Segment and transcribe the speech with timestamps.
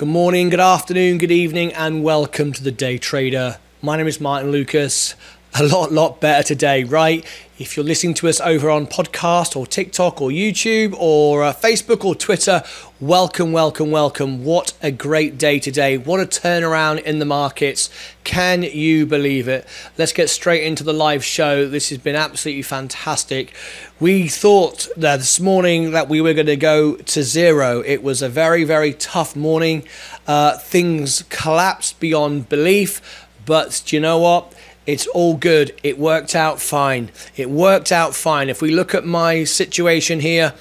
[0.00, 3.58] Good morning, good afternoon, good evening, and welcome to the Day Trader.
[3.82, 5.14] My name is Martyn Lucas.
[5.58, 7.26] A lot, lot better today, right?
[7.58, 12.04] If you're listening to us over on podcast or TikTok or YouTube or uh, Facebook
[12.04, 12.62] or Twitter,
[13.00, 14.44] welcome, welcome, welcome.
[14.44, 15.98] What a great day today.
[15.98, 17.90] What a turnaround in the markets.
[18.22, 19.66] Can you believe it?
[19.98, 21.68] Let's get straight into the live show.
[21.68, 23.52] This has been absolutely fantastic.
[23.98, 27.82] We thought that this morning that we were going to go to zero.
[27.84, 29.82] It was a very, very tough morning.
[30.28, 33.26] Uh, things collapsed beyond belief.
[33.46, 34.54] But do you know what?
[34.86, 35.78] It's all good.
[35.82, 37.10] It worked out fine.
[37.36, 38.48] It worked out fine.
[38.48, 40.54] If we look at my situation here,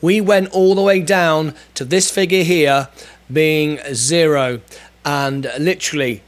[0.00, 2.88] we went all the way down to this figure here
[3.32, 4.60] being zero
[5.04, 6.22] and literally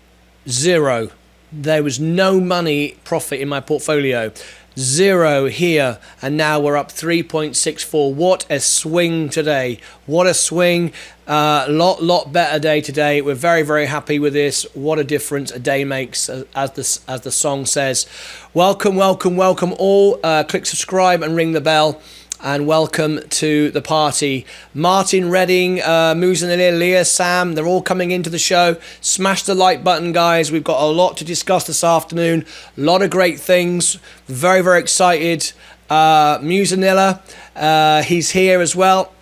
[0.49, 1.11] zero.
[1.53, 4.33] There was no money profit in my portfolio
[4.79, 8.15] zero here, and now we're up 3.64.
[8.15, 9.81] What a swing today!
[10.07, 10.93] What a swing!
[11.27, 13.21] Uh, lot, lot better day today.
[13.21, 14.65] We're very, very happy with this.
[14.75, 18.07] What a difference a day makes, as the as the song says.
[18.55, 20.21] Welcome, welcome, welcome all.
[20.23, 22.01] Uh, click subscribe and ring the bell
[22.41, 24.47] and welcome to the party.
[24.73, 28.77] Martin Redding, uh, Leah, Sam, they're all coming into the show.
[29.01, 30.53] Smash the like button, guys.
[30.53, 32.45] We've got a lot to discuss this afternoon.
[32.77, 33.99] A lot of great things.
[34.27, 35.53] Very, very excited.
[35.91, 37.21] Uh, Musanilla,
[37.57, 39.13] uh, he's here as well.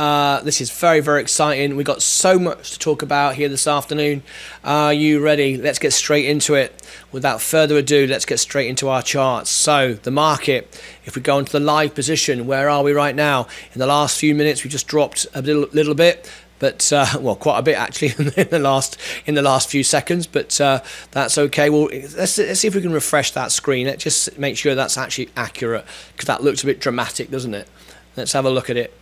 [0.00, 1.76] Uh, this is very, very exciting.
[1.76, 4.22] We've got so much to talk about here this afternoon.
[4.64, 5.58] Are you ready?
[5.58, 6.72] Let's get straight into it.
[7.12, 9.50] Without further ado, let's get straight into our charts.
[9.50, 13.46] So, the market, if we go into the live position, where are we right now?
[13.74, 17.36] In the last few minutes, we just dropped a little, little bit but uh, well,
[17.36, 20.26] quite a bit actually in the last in the last few seconds.
[20.26, 21.68] But uh, that's okay.
[21.68, 23.86] Well, let's, let's see if we can refresh that screen.
[23.86, 27.68] Let's just make sure that's actually accurate because that looks a bit dramatic, doesn't it?
[28.16, 28.94] Let's have a look at it.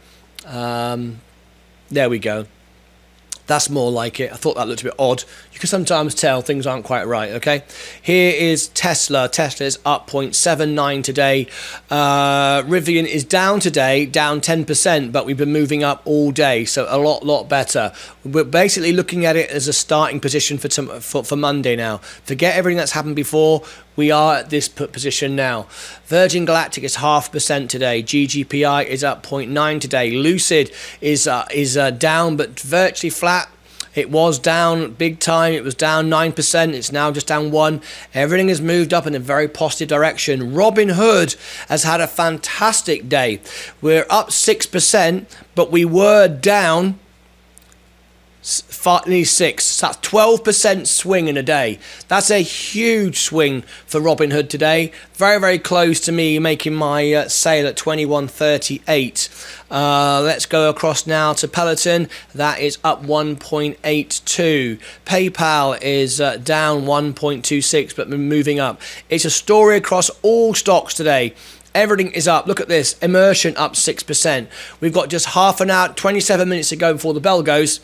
[0.48, 1.20] Um,
[1.90, 2.46] there we go.
[3.48, 4.30] That's more like it.
[4.30, 5.24] I thought that looked a bit odd.
[5.54, 7.64] You can sometimes tell things aren't quite right, okay?
[8.02, 9.26] Here is Tesla.
[9.26, 11.46] Tesla is up 0.79 today.
[11.90, 16.86] Uh, Rivian is down today, down 10%, but we've been moving up all day, so
[16.90, 17.90] a lot, lot better.
[18.22, 20.68] We're basically looking at it as a starting position for,
[21.00, 21.98] for, for Monday now.
[22.24, 23.62] Forget everything that's happened before.
[23.98, 25.66] We are at this position now.
[26.06, 28.00] Virgin Galactic is half percent today.
[28.00, 30.12] GGPI is up 0.9 today.
[30.12, 33.37] Lucid is uh, is uh, down but virtually flat.
[33.98, 35.54] It was down big time.
[35.54, 36.72] It was down 9%.
[36.72, 37.82] It's now just down 1.
[38.14, 40.52] Everything has moved up in a very positive direction.
[40.52, 41.36] Robinhood
[41.68, 43.40] has had a fantastic day.
[43.80, 45.26] We're up 6%,
[45.56, 47.00] but we were down
[49.06, 49.80] nearly six.
[49.80, 51.78] That's 12% swing in a day.
[52.08, 54.92] That's a huge swing for Robinhood today.
[55.14, 59.54] Very, very close to me making my uh, sale at 21.38.
[59.70, 62.08] Uh, let's go across now to Peloton.
[62.34, 64.80] That is up 1.82.
[65.04, 68.80] PayPal is uh, down 1.26, but moving up.
[69.08, 71.34] It's a story across all stocks today.
[71.74, 72.46] Everything is up.
[72.46, 72.98] Look at this.
[73.00, 74.46] Immersion up 6%.
[74.80, 77.80] We've got just half an hour, 27 minutes to go before the bell goes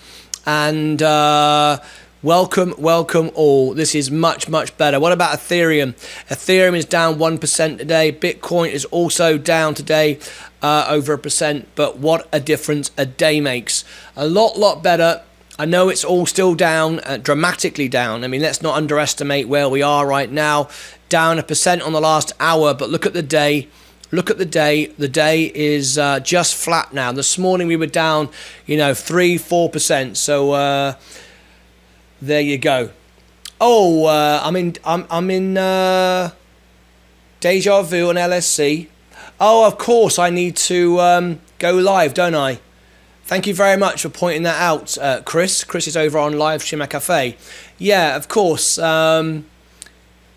[0.46, 1.78] and uh,
[2.22, 3.74] welcome, welcome all.
[3.74, 5.00] This is much, much better.
[5.00, 5.94] What about Ethereum?
[6.28, 8.12] Ethereum is down 1% today.
[8.12, 10.18] Bitcoin is also down today,
[10.62, 11.68] uh, over a percent.
[11.74, 13.84] But what a difference a day makes.
[14.16, 15.22] A lot, lot better.
[15.58, 18.24] I know it's all still down, uh, dramatically down.
[18.24, 20.68] I mean, let's not underestimate where we are right now.
[21.08, 23.68] Down a percent on the last hour, but look at the day.
[24.14, 24.86] Look at the day.
[24.86, 27.10] The day is uh, just flat now.
[27.10, 28.28] This morning we were down,
[28.64, 30.16] you know, three, four percent.
[30.16, 30.94] So uh,
[32.22, 32.90] there you go.
[33.60, 34.76] Oh, uh, I'm in.
[34.84, 36.30] I'm I'm in uh,
[37.40, 38.86] Deja Vu on LSC.
[39.40, 42.60] Oh, of course, I need to um, go live, don't I?
[43.24, 45.64] Thank you very much for pointing that out, uh, Chris.
[45.64, 47.36] Chris is over on Live Stream Cafe.
[47.78, 48.78] Yeah, of course.
[48.78, 49.46] Um,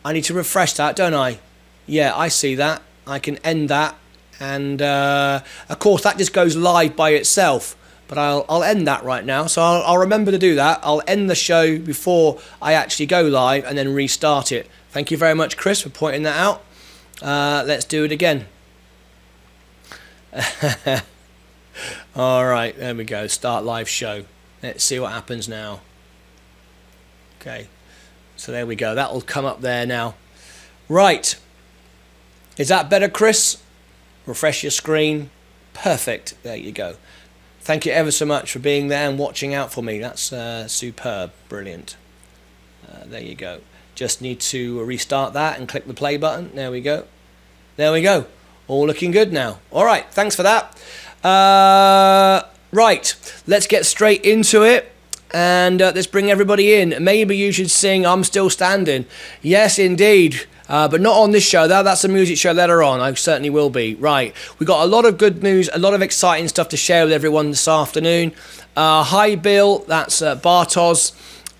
[0.03, 1.37] I need to refresh that, don't I?
[1.85, 2.81] Yeah, I see that.
[3.07, 3.95] I can end that
[4.39, 7.75] and uh, of course that just goes live by itself
[8.07, 9.47] but I'll, I'll end that right now.
[9.47, 10.79] So I'll, I'll remember to do that.
[10.81, 14.69] I'll end the show before I actually go live and then restart it.
[14.91, 16.63] Thank you very much Chris for pointing that out.
[17.21, 18.45] Uh, let's do it again.
[22.15, 23.27] All right there we go.
[23.27, 24.23] Start live show.
[24.63, 25.81] Let's see what happens now.
[27.41, 27.67] Okay
[28.37, 28.95] so there we go.
[28.95, 30.15] That'll come up there now.
[30.87, 31.35] Right
[32.57, 33.61] is that better, Chris?
[34.25, 35.29] Refresh your screen.
[35.73, 36.35] Perfect.
[36.43, 36.95] There you go.
[37.61, 39.99] Thank you ever so much for being there and watching out for me.
[39.99, 41.31] That's uh, superb.
[41.49, 41.97] Brilliant.
[42.89, 43.59] Uh, there you go.
[43.93, 46.51] Just need to restart that and click the play button.
[46.55, 47.05] There we go.
[47.75, 48.25] There we go.
[48.67, 49.59] All looking good now.
[49.71, 50.05] All right.
[50.11, 50.77] Thanks for that.
[51.23, 53.15] Uh, right.
[53.45, 54.91] Let's get straight into it.
[55.33, 56.95] and uh, let's bring everybody in.
[57.03, 59.05] Maybe you should sing I'm Still Standing.
[59.41, 60.45] Yes, indeed.
[60.69, 61.67] Uh, but not on this show.
[61.67, 62.99] That, that's a music show later on.
[62.99, 63.95] I certainly will be.
[63.95, 64.33] Right.
[64.59, 67.13] we got a lot of good news, a lot of exciting stuff to share with
[67.13, 68.33] everyone this afternoon.
[68.75, 69.79] Uh, hi, Bill.
[69.79, 71.13] That's uh, Bartos.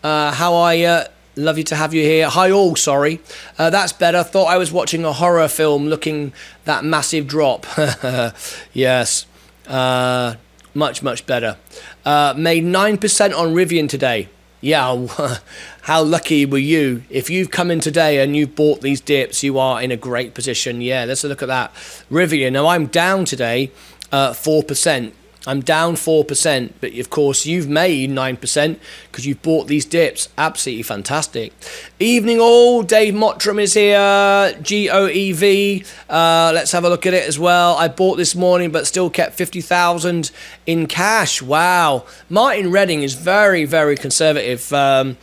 [0.04, 1.02] Uh, how are you?
[1.36, 2.30] Lovely to have you here.
[2.30, 2.76] Hi, all.
[2.76, 3.20] Sorry.
[3.58, 4.24] Uh, that's better.
[4.24, 6.34] Thought I was watching a horror film looking
[6.66, 7.66] that massive drop.
[8.74, 9.26] yes.
[9.68, 10.36] Uh,
[10.74, 11.58] much, much better.
[12.06, 14.30] Uh, made 9% on Rivian today.
[14.60, 15.08] Yeah,
[15.82, 17.04] how lucky were you?
[17.10, 20.34] If you've come in today and you've bought these dips, you are in a great
[20.34, 20.82] position.
[20.82, 21.74] Yeah, let's look at that.
[22.12, 22.54] Rivian.
[22.54, 23.72] Now, I'm down today,
[24.12, 25.12] uh, 4%.
[25.48, 28.80] I'm down 4%, but of course you've made 9%
[29.10, 30.28] because you've bought these dips.
[30.38, 31.54] Absolutely fantastic.
[32.02, 35.86] Evening all, Dave Mottram is here, G-O-E-V.
[36.10, 37.76] Uh, let's have a look at it as well.
[37.78, 40.32] I bought this morning but still kept 50,000
[40.66, 41.42] in cash.
[41.42, 42.06] Wow.
[42.30, 44.74] Martin Redding is very, very conservative.
[44.74, 45.16] Um,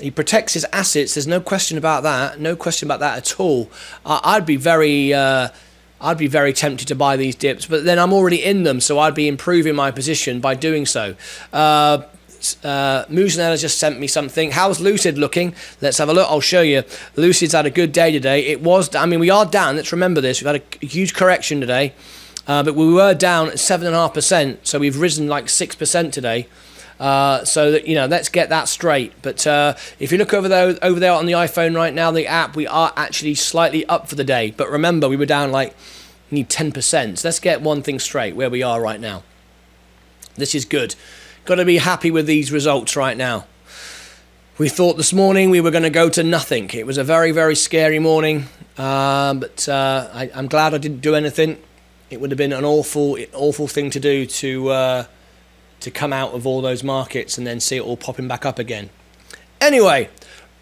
[0.00, 1.14] he protects his assets.
[1.14, 2.38] There's no question about that.
[2.38, 3.70] No question about that at all.
[4.06, 5.12] I'd be very...
[5.12, 5.48] Uh,
[6.04, 8.98] I'd be very tempted to buy these dips, but then I'm already in them, so
[8.98, 11.16] I'd be improving my position by doing so.
[11.50, 12.02] Uh,
[12.62, 14.50] uh, Musanella just sent me something.
[14.50, 15.54] How's Lucid looking?
[15.80, 16.30] Let's have a look.
[16.30, 16.82] I'll show you.
[17.16, 18.44] Lucid's had a good day today.
[18.46, 19.76] It was, I mean, we are down.
[19.76, 20.42] Let's remember this.
[20.42, 21.94] We've had a, huge correction today,
[22.46, 26.46] uh, but we were down at 7.5%, so we've risen like 6% today.
[27.00, 29.12] Uh, so that you know, let's get that straight.
[29.20, 32.26] But uh, if you look over there, over there on the iPhone right now, the
[32.26, 34.52] app, we are actually slightly up for the day.
[34.56, 35.74] But remember, we were down like
[36.30, 37.18] need 10%.
[37.18, 39.22] So let's get one thing straight where we are right now.
[40.36, 40.94] This is good.
[41.44, 43.46] Got to be happy with these results right now.
[44.58, 46.70] We thought this morning we were going to go to nothing.
[46.72, 48.46] It was a very, very scary morning,
[48.78, 51.58] uh, but uh, I, am glad I didn't do anything.
[52.10, 55.04] It would have been an awful, awful thing to do to uh,
[55.84, 58.58] to come out of all those markets and then see it all popping back up
[58.58, 58.90] again.
[59.60, 60.08] Anyway,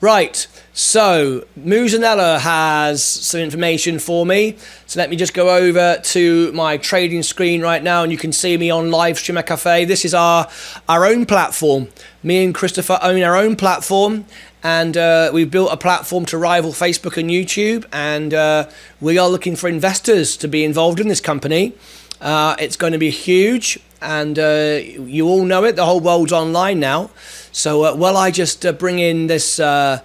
[0.01, 0.47] right.
[0.73, 4.57] So Musanella has some information for me.
[4.87, 8.33] So let me just go over to my trading screen right now, and you can
[8.33, 9.85] see me on live stream cafe.
[9.85, 10.49] This is our
[10.89, 11.89] our own platform.
[12.23, 14.25] Me and Christopher own our own platform,
[14.63, 17.85] and uh, we've built a platform to rival Facebook and YouTube.
[17.93, 18.69] And uh,
[19.01, 21.75] we are looking for investors to be involved in this company.
[22.23, 25.75] Uh, it's going to be huge, and uh, you all know it.
[25.75, 27.11] The whole world's online now.
[27.51, 29.99] So, uh, while I just uh, bring in this uh,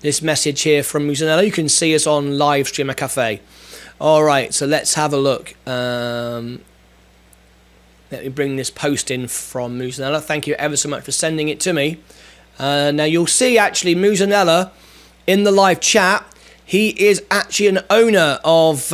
[0.00, 3.40] this message here from Musanella, you can see us on live stream a cafe.
[4.00, 5.54] All right, so let's have a look.
[5.68, 6.62] Um,
[8.10, 10.20] let me bring this post in from Musanella.
[10.20, 12.00] Thank you ever so much for sending it to me.
[12.58, 14.72] Uh, now you'll see actually Musanella
[15.28, 16.26] in the live chat.
[16.64, 18.92] He is actually an owner of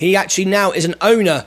[0.00, 1.44] he actually now is an owner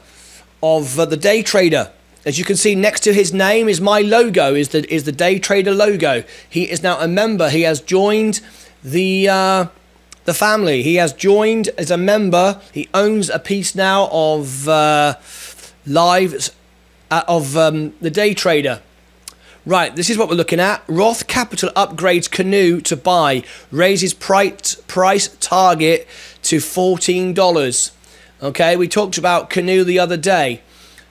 [0.61, 1.91] of uh, the Day Trader.
[2.23, 5.11] As you can see next to his name is my logo, is the is the
[5.11, 6.23] Day Trader logo.
[6.47, 7.50] He is now a member.
[7.50, 8.39] He has joined
[8.83, 9.65] the uh,
[10.25, 10.83] the family.
[10.83, 12.61] He has joined as a member.
[12.71, 15.15] He owns a piece now of uh,
[15.85, 16.51] lives
[17.09, 18.81] uh, of um, the Day Trader.
[19.65, 20.83] Right, this is what we're looking at.
[20.88, 26.07] Roth Capital upgrades Canoo to buy, raises price price target
[26.44, 27.91] to fourteen dollars.
[28.43, 30.61] Okay, we talked about Canoo the other day.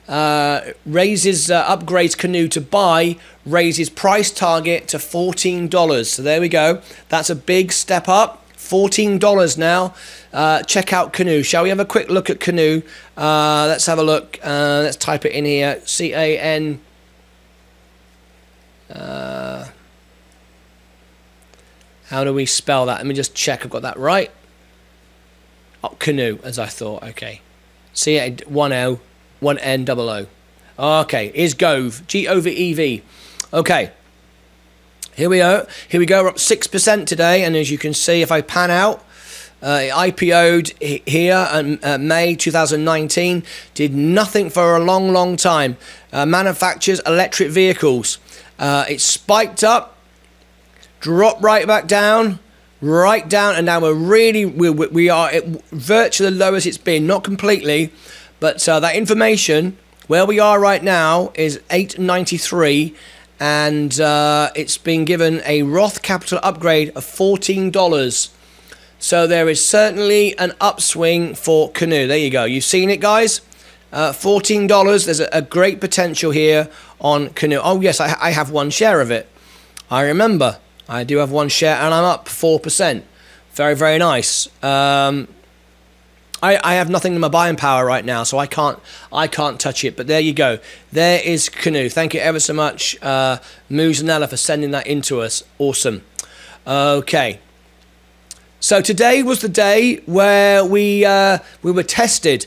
[0.06, 6.05] Uh, raises uh, upgrades Canoo to buy, raises price target to $14.
[6.05, 6.82] So there we go.
[7.08, 8.46] That's a big step up.
[8.58, 9.94] $14 now.
[10.31, 11.43] Uh, check out Canoo.
[11.43, 12.82] Shall we have a quick look at Canoe?
[13.17, 14.39] Uh, let's have a look.
[14.44, 15.81] Uh, let's type it in here.
[15.86, 16.82] C A N.
[18.91, 19.69] Uh,
[22.08, 22.98] how do we spell that?
[22.98, 24.31] Let me just check I've got that right.
[25.84, 27.03] Oh, canoe, as I thought.
[27.03, 27.41] Okay.
[27.93, 29.01] C A one O,
[29.41, 30.27] one N double O.
[30.79, 32.06] Okay, is Gove.
[32.06, 33.03] G O V E V.
[33.53, 33.91] Okay.
[35.15, 35.67] Here we are.
[35.89, 36.22] Here we go.
[36.22, 39.05] We're up six percent today, and as you can see, if I pan out,
[39.60, 43.43] uh, IPO'd here in uh, May 2019.
[43.74, 45.77] Did nothing for a long, long time.
[46.12, 48.19] Uh, manufactures electric vehicles.
[48.58, 49.98] Uh, it spiked up,
[51.01, 52.39] dropped right back down
[52.82, 57.06] right down, and now we're really we, we are at virtually the lowest it's been,
[57.06, 57.93] not completely,
[58.41, 62.94] but uh, that information where we are right now is 893
[63.41, 68.31] and uh, it's been given a Roth Capital upgrade of $14.
[68.98, 72.06] So there is certainly an upswing for Canoo.
[72.06, 72.44] There you go.
[72.44, 73.41] You've seen it, guys.
[73.93, 75.05] Uh, $14.
[75.05, 76.69] There's a, a, great potential here
[77.01, 77.60] on Canoo.
[77.62, 79.29] Oh, yes, I, I have one share of it.
[79.91, 80.58] I remember.
[80.89, 83.03] I do have one share and I'm up 4%.
[83.53, 84.48] Very, very nice.
[84.62, 85.29] Um,
[86.43, 88.81] I, I have nothing in my buying power right now, so I can't
[89.12, 89.96] I can't touch it.
[89.96, 90.58] But there you go.
[90.91, 91.89] There is Canoo.
[91.89, 93.39] Thank you ever so much, uh,
[93.70, 95.44] Muzanella, for sending that into us.
[95.58, 96.03] Awesome.
[96.67, 97.39] Okay.
[98.58, 102.46] So today was the day where we uh, we were tested.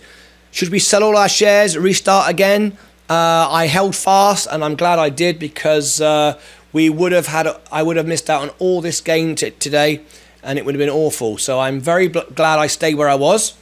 [0.52, 2.78] Should we sell all our shares, restart again?
[3.10, 6.40] Uh, I held fast, and I'm glad I did because uh,
[6.76, 10.02] we would have had I would have missed out on all this game t- today,
[10.44, 11.38] and it would have been awful.
[11.38, 13.54] So I'm very bl- glad I stayed where I was.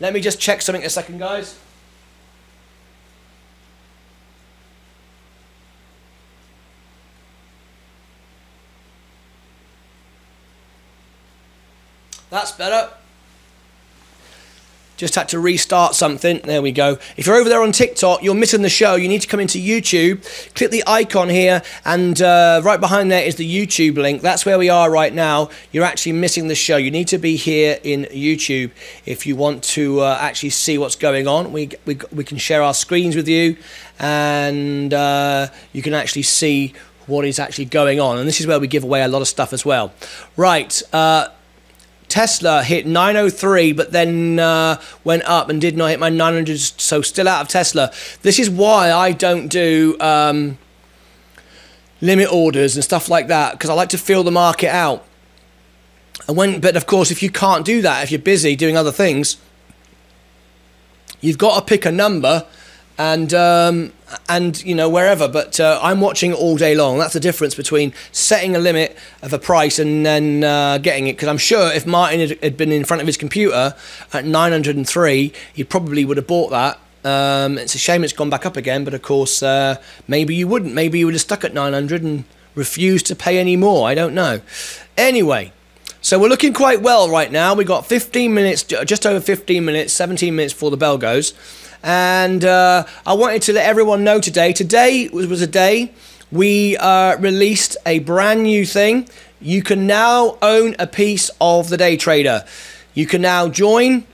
[0.00, 1.56] Let me just check something a second, guys.
[12.30, 12.90] That's better.
[15.00, 16.42] Just had to restart something.
[16.44, 16.98] There we go.
[17.16, 18.96] If you're over there on TikTok, you're missing the show.
[18.96, 20.22] You need to come into YouTube,
[20.54, 24.20] click the icon here, and uh, right behind there is the YouTube link.
[24.20, 25.48] That's where we are right now.
[25.72, 26.76] You're actually missing the show.
[26.76, 28.72] You need to be here in YouTube
[29.06, 31.50] if you want to uh, actually see what's going on.
[31.50, 33.56] We, we, we can share our screens with you,
[33.98, 36.74] and uh, you can actually see
[37.06, 38.18] what is actually going on.
[38.18, 39.94] And this is where we give away a lot of stuff as well.
[40.36, 40.82] Right.
[42.10, 47.00] Tesla hit 903, but then uh, went up and did not hit my 900, so
[47.00, 47.90] still out of Tesla.
[48.22, 50.58] This is why I don't do um,
[52.00, 55.06] limit orders and stuff like that because I like to feel the market out.
[56.26, 58.92] And when, but of course, if you can't do that, if you're busy doing other
[58.92, 59.36] things,
[61.20, 62.44] you've got to pick a number
[63.00, 63.92] and um,
[64.28, 65.26] and you know wherever.
[65.26, 66.98] But uh, I'm watching all day long.
[66.98, 71.14] That's the difference between setting a limit of a price and then uh, getting it.
[71.14, 73.74] Because I'm sure if Martin had, had, been in front of his computer
[74.12, 76.78] at 903, he probably would have bought that.
[77.02, 79.76] Um, it's a shame it's gone back up again, but of course uh,
[80.06, 80.74] maybe you wouldn't.
[80.74, 83.88] Maybe you would have stuck at 900 and refused to pay any more.
[83.88, 84.42] I don't know.
[84.98, 85.52] Anyway.
[86.02, 87.52] So we're looking quite well right now.
[87.54, 91.34] We've got 15 minutes, just over 15 minutes, 17 minutes before the bell goes.
[91.82, 94.54] And uh, I wanted to let everyone know today.
[94.54, 95.92] Today was, was a day
[96.32, 99.10] we uh, released a brand new thing.
[99.42, 102.46] You can now own a piece of the day trader.
[102.94, 104.04] You can now join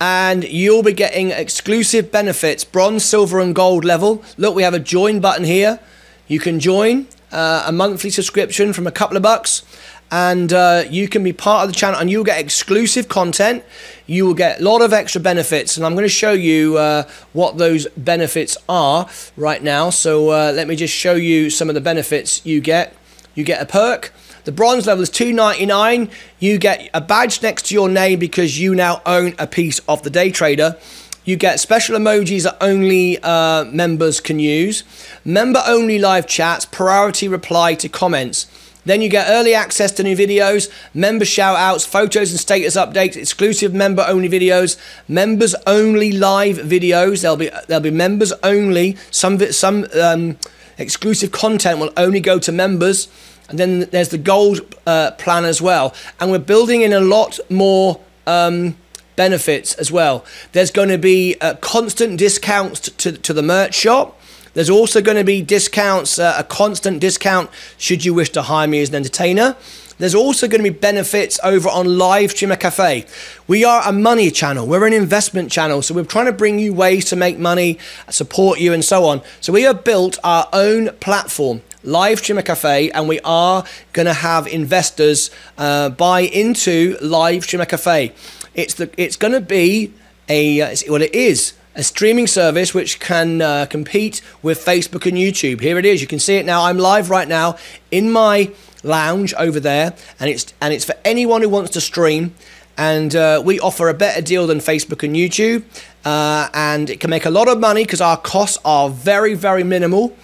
[0.00, 4.24] and you'll be getting exclusive benefits bronze, silver, and gold level.
[4.38, 5.78] Look, we have a join button here.
[6.26, 9.62] You can join uh, a monthly subscription from a couple of bucks
[10.10, 13.62] and uh, you can be part of the channel and you'll get exclusive content.
[14.06, 15.76] You will get a lot of extra benefits.
[15.76, 19.90] And i'm going to show you uh, what those benefits are right now.
[19.90, 22.94] So uh, let me just show you some of the benefits you get.
[23.34, 24.12] You get a perk.
[24.44, 28.74] The bronze level is 299 you get a badge next to your name because you
[28.74, 30.78] now own a piece of the day trader.
[31.24, 34.84] You get special emojis that only uh, members can use.
[35.22, 38.46] Member only live chats priority reply to comments
[38.88, 43.16] then you get early access to new videos, member shout outs, photos and status updates,
[43.16, 44.76] exclusive member only videos,
[45.08, 47.22] members only live videos.
[47.22, 48.96] There'll be there'll be members only.
[49.10, 50.38] Some some um,
[50.78, 53.08] exclusive content will only go to members.
[53.48, 55.94] And then there's the gold uh, plan as well.
[56.20, 58.76] And we're building in a lot more um,
[59.16, 60.24] benefits as well.
[60.52, 64.17] There's going to be uh, constant discounts to, to the merch shop.
[64.58, 68.66] There's also going to be discounts, uh, a constant discount should you wish to hire
[68.66, 69.54] me as an entertainer.
[69.98, 73.06] There's also going to be benefits over on Live Streamer Cafe.
[73.46, 74.66] We are a money channel.
[74.66, 75.80] We're an investment channel.
[75.80, 77.78] So we're trying to bring you ways to make money,
[78.10, 79.22] support you, and so on.
[79.40, 81.62] So we have built our own platform.
[81.84, 87.66] Live Streamer Cafe, and we are going to have investors uh, buy into Live Streamer
[87.66, 88.12] Cafe.
[88.54, 89.94] It's the it's going to be
[90.28, 95.60] a well, it is a streaming service which can uh, compete with Facebook and YouTube.
[95.60, 96.00] Here it is.
[96.00, 96.64] You can see it now.
[96.64, 97.56] I'm live right now
[97.92, 98.50] in my
[98.82, 102.34] lounge over there, and it's and it's for anyone who wants to stream.
[102.76, 105.64] And uh, we offer a better deal than Facebook and YouTube,
[106.04, 109.62] uh, and it can make a lot of money because our costs are very very
[109.62, 110.16] minimal.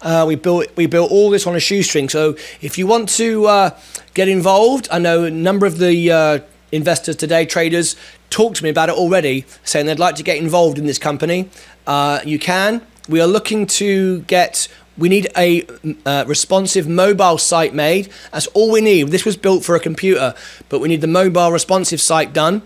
[0.00, 2.08] Uh, we built we built all this on a shoestring.
[2.08, 3.70] So if you want to uh,
[4.14, 6.38] get involved, I know a number of the uh,
[6.72, 7.94] investors today, traders,
[8.30, 11.48] talk to me about it already, saying they'd like to get involved in this company.
[11.86, 12.80] Uh, you can.
[13.08, 14.68] We are looking to get.
[14.98, 15.66] We need a
[16.04, 18.10] uh, responsive mobile site made.
[18.32, 19.08] That's all we need.
[19.08, 20.34] This was built for a computer,
[20.68, 22.62] but we need the mobile responsive site done,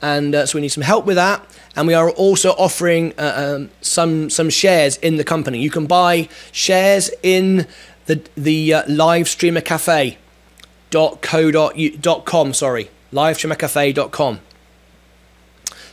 [0.00, 1.44] and uh, so we need some help with that.
[1.76, 5.58] And we are also offering uh, um, some some shares in the company.
[5.58, 7.66] You can buy shares in
[8.06, 8.82] the the uh,
[10.90, 14.40] dot co dot com sorry livestreamercafe.com.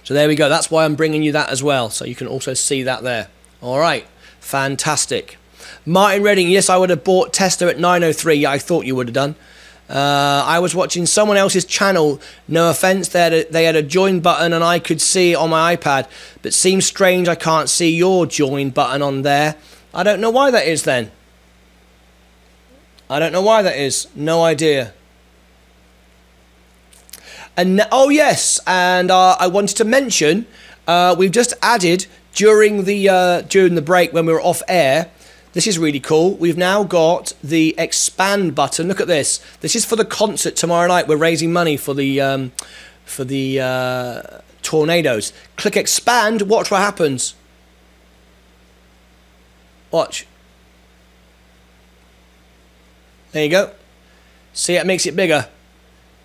[0.04, 0.50] So there we go.
[0.50, 1.90] That's why I'm bringing you that as well.
[1.90, 3.30] So you can also see that there.
[3.62, 4.06] All right.
[4.40, 5.38] Fantastic.
[5.86, 8.36] Martin Redding, yes, I would have bought Tesla at 903.
[8.36, 9.36] Yeah, I thought you would have done.
[9.90, 12.20] Uh, I was watching someone else's channel.
[12.48, 15.36] No offense, they had, a, they had a join button and I could see it
[15.36, 16.08] on my iPad.
[16.42, 19.56] But seems strange I can't see your join button on there.
[19.94, 21.12] I don't know why that is then.
[23.10, 24.08] I don't know why that is.
[24.16, 24.94] No idea.
[27.56, 30.48] And oh yes, and uh, I wanted to mention
[30.88, 35.12] uh, we've just added during the uh, during the break when we were off air.
[35.54, 36.34] This is really cool.
[36.34, 38.88] We've now got the expand button.
[38.88, 39.40] Look at this.
[39.62, 41.08] This is for the concert tomorrow night.
[41.08, 42.52] We're raising money for the um,
[43.06, 44.22] for the uh,
[44.64, 45.32] tornadoes.
[45.56, 46.44] Click expand.
[46.44, 47.36] Watch what happens.
[49.92, 50.26] Watch.
[53.32, 53.72] There you go.
[54.54, 55.48] See, it makes it bigger.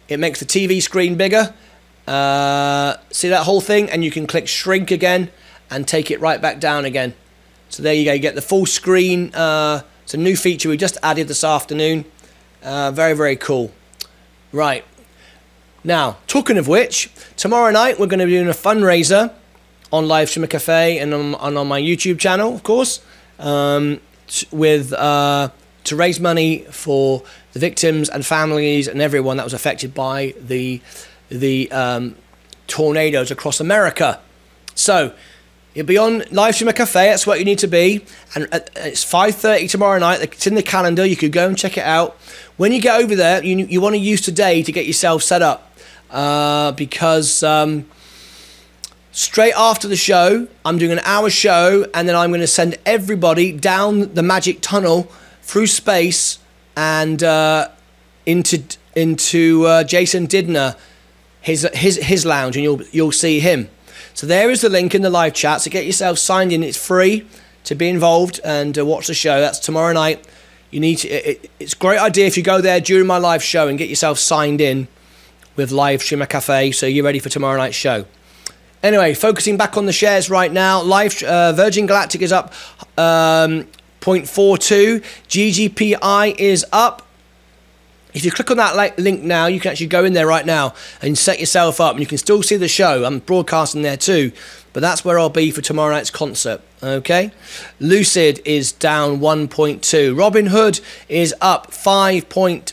[0.08, 1.54] It makes the TV screen bigger.
[2.06, 3.90] Uh, see that whole thing?
[3.90, 5.30] And you can click shrink again
[5.70, 7.14] and take it right back down again.
[7.68, 8.12] So there you go.
[8.12, 9.34] You get the full screen.
[9.34, 12.06] Uh, it's a new feature we just added this afternoon.
[12.62, 13.72] Uh, very, very cool.
[14.52, 14.84] Right.
[15.84, 19.32] Now, talking of which, tomorrow night we're going to be doing a fundraiser
[19.92, 23.00] on Live Streamer Cafe and on, and on my YouTube channel, of course,
[23.38, 24.00] um,
[24.50, 25.50] with uh,
[25.84, 27.22] to raise money for
[27.58, 30.80] the victims and families and everyone that was affected by the
[31.28, 32.14] the um,
[32.66, 34.20] tornadoes across America.
[34.74, 35.12] So
[35.74, 37.06] you'll be on live stream cafe.
[37.10, 40.22] That's what you need to be, and it's five thirty tomorrow night.
[40.22, 41.04] It's in the calendar.
[41.04, 42.16] You could go and check it out.
[42.56, 45.42] When you get over there, you you want to use today to get yourself set
[45.42, 45.60] up
[46.10, 47.42] uh, because.
[47.42, 47.86] Um,
[49.10, 52.78] straight after the show, I'm doing an hour show, and then I'm going to send
[52.86, 55.10] everybody down the magic tunnel
[55.42, 56.38] through space
[56.78, 57.68] and uh,
[58.25, 58.62] into
[58.94, 60.76] into uh, Jason Didner,
[61.40, 63.68] his his his lounge, and you'll you'll see him.
[64.14, 65.61] So there is the link in the live chat.
[65.61, 66.62] So get yourself signed in.
[66.62, 67.26] It's free
[67.64, 69.40] to be involved and uh, watch the show.
[69.40, 70.25] That's tomorrow night.
[70.70, 71.08] You need to.
[71.08, 73.88] It, it's a great idea if you go there during my live show and get
[73.88, 74.87] yourself signed in
[75.56, 78.04] with Live Streamer Cafe, so you're ready for tomorrow night's show.
[78.85, 80.80] Anyway, focusing back on the shares right now.
[80.80, 82.54] Live uh, Virgin Galactic is up
[82.97, 83.66] um,
[84.00, 85.02] 0.42.
[85.28, 87.02] GGPI is up.
[88.14, 90.74] If you click on that link now, you can actually go in there right now
[91.02, 93.04] and set yourself up, and you can still see the show.
[93.04, 94.32] I'm broadcasting there too,
[94.72, 96.62] but that's where I'll be for tomorrow night's concert.
[96.82, 97.32] Okay,
[97.78, 100.14] Lucid is down 1.2.
[100.14, 102.72] Robinhood is up 5.10.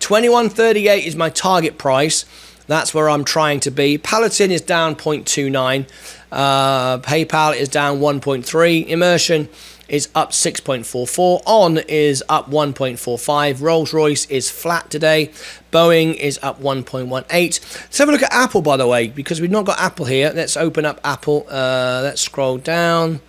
[0.00, 2.24] 2138 is my target price.
[2.66, 3.98] That's where I'm trying to be.
[3.98, 5.86] Paladin is down 0.29.
[6.34, 8.88] Uh, PayPal is down 1.3.
[8.88, 9.48] Immersion
[9.88, 11.42] is up 6.44.
[11.46, 13.62] On is up 1.45.
[13.62, 15.30] Rolls Royce is flat today.
[15.70, 17.30] Boeing is up 1.18.
[17.30, 20.32] Let's have a look at Apple, by the way, because we've not got Apple here.
[20.34, 21.46] Let's open up Apple.
[21.48, 23.20] Uh, let's scroll down.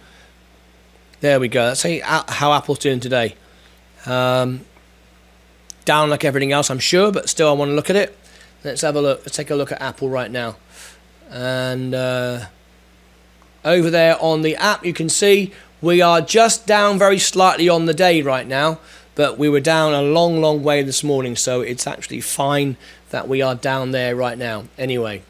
[1.19, 1.61] There we go.
[1.65, 3.35] Let's see how Apple's doing today.
[4.07, 4.65] Um,
[5.85, 8.17] down like everything else, I'm sure, but still, I want to look at it.
[8.63, 9.19] Let's have a look.
[9.19, 10.55] Let's take a look at Apple right now.
[11.29, 12.45] And uh,
[13.65, 15.51] over there on the app, you can see
[15.81, 18.79] we are just down very slightly on the day right now,
[19.15, 22.77] but we were down a long, long way this morning, so it's actually fine
[23.09, 24.65] that we are down there right now.
[24.77, 25.23] Anyway,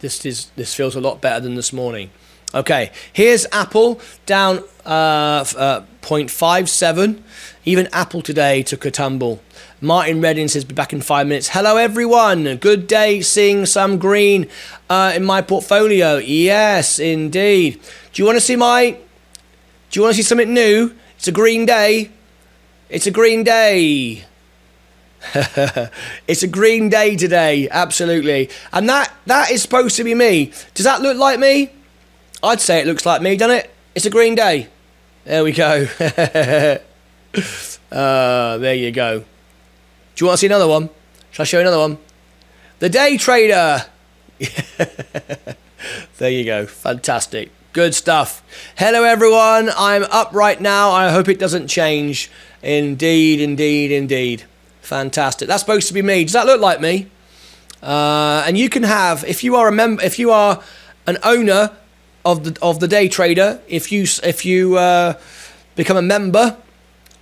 [0.00, 2.10] this is this feels a lot better than this morning.
[2.54, 7.22] Okay, here's Apple down uh, uh, 0.57.
[7.64, 9.40] Even Apple today took a tumble.
[9.82, 11.48] Martin Redding says, be back in five minutes.
[11.48, 12.56] Hello, everyone.
[12.58, 14.46] Good day seeing some green
[14.88, 16.18] uh, in my portfolio.
[16.18, 17.80] Yes, indeed.
[18.12, 18.92] Do you want to see my.
[18.92, 20.94] Do you want to see something new?
[21.16, 22.10] It's a green day.
[22.90, 24.24] It's a green day.
[26.28, 28.50] it's a green day today, absolutely.
[28.72, 30.52] And that that is supposed to be me.
[30.74, 31.70] Does that look like me?
[32.40, 33.74] I'd say it looks like me, doesn't it?
[33.96, 34.68] It's a green day.
[35.24, 35.88] There we go.
[37.90, 39.24] uh, there you go.
[40.14, 40.90] Do you want to see another one?
[41.30, 41.98] Shall I show you another one?
[42.80, 43.86] The Day Trader.
[46.18, 46.66] there you go.
[46.66, 47.50] Fantastic.
[47.72, 48.42] Good stuff.
[48.76, 49.70] Hello, everyone.
[49.74, 50.90] I'm up right now.
[50.90, 52.30] I hope it doesn't change.
[52.62, 54.44] Indeed, indeed, indeed.
[54.82, 55.48] Fantastic.
[55.48, 56.24] That's supposed to be me.
[56.24, 57.06] Does that look like me?
[57.82, 60.62] Uh, and you can have, if you are a member, if you are
[61.06, 61.70] an owner
[62.24, 65.14] of the of the Day Trader, if you if you uh,
[65.74, 66.56] become a member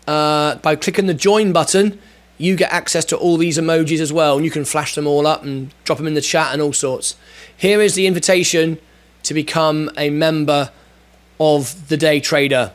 [0.09, 2.01] uh, by clicking the join button,
[2.41, 5.27] you get access to all these emojis as well, and you can flash them all
[5.27, 7.15] up and drop them in the chat and all sorts.
[7.55, 8.79] Here is the invitation
[9.25, 10.71] to become a member
[11.39, 12.73] of the Day Trader.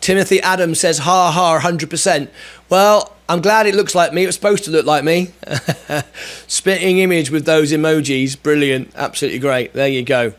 [0.00, 2.28] Timothy Adams says, ha ha, 100%.
[2.68, 4.24] Well, I'm glad it looks like me.
[4.24, 5.30] It was supposed to look like me.
[6.48, 8.40] Spitting image with those emojis.
[8.42, 8.92] Brilliant.
[8.96, 9.74] Absolutely great.
[9.74, 10.32] There you go.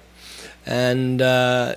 [0.65, 1.75] And uh,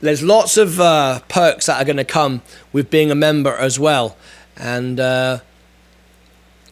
[0.00, 3.78] there's lots of uh, perks that are going to come with being a member as
[3.78, 4.16] well.
[4.56, 5.40] And uh,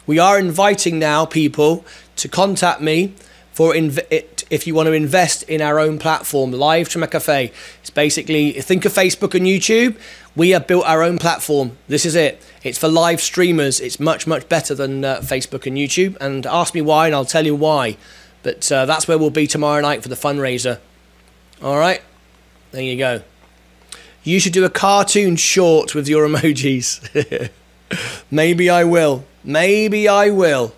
[0.06, 1.84] we are inviting now people
[2.16, 3.14] to contact me
[3.52, 4.06] for inv-
[4.50, 7.52] if you want to invest in our own platform, Live Streamer Cafe.
[7.80, 9.98] It's basically think of Facebook and YouTube.
[10.36, 11.78] We have built our own platform.
[11.88, 12.42] This is it.
[12.62, 13.80] It's for live streamers.
[13.80, 16.16] It's much much better than uh, Facebook and YouTube.
[16.20, 17.96] And ask me why, and I'll tell you why.
[18.42, 20.78] But uh, that's where we'll be tomorrow night for the fundraiser.
[21.62, 22.02] All right,
[22.76, 23.22] there you go.
[24.22, 27.50] You should do a cartoon short with your emojis.
[28.30, 29.24] Maybe I will.
[29.42, 30.74] Maybe I will.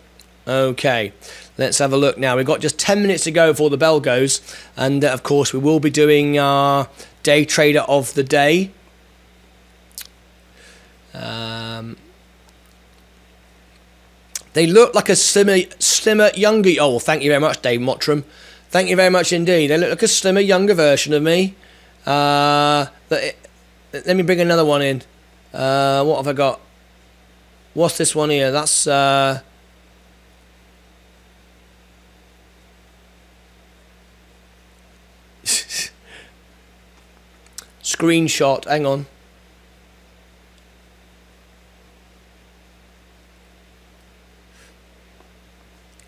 [0.46, 1.12] Okay,
[1.58, 2.36] let's have a look now.
[2.36, 4.40] We've got just 10 minutes to go before the bell goes.
[4.76, 6.88] And uh, of course, we will be doing our
[7.24, 8.70] day trader of the day.
[11.12, 11.96] Um,
[14.52, 16.70] they look like a slimmer, slimmer, younger.
[16.78, 18.22] Oh, well, thank you very much, Dave Mottram.
[18.68, 19.66] Thank you very much indeed.
[19.66, 21.56] They look like a slimmer, younger version of me.
[22.08, 23.36] Uh, let
[24.16, 25.02] me bring another one in.
[25.52, 26.58] Uh, what have I got?
[27.74, 28.50] What's this one here?
[28.50, 28.86] That's.
[28.86, 29.42] Uh,
[37.82, 38.64] screenshot.
[38.64, 39.04] Hang on.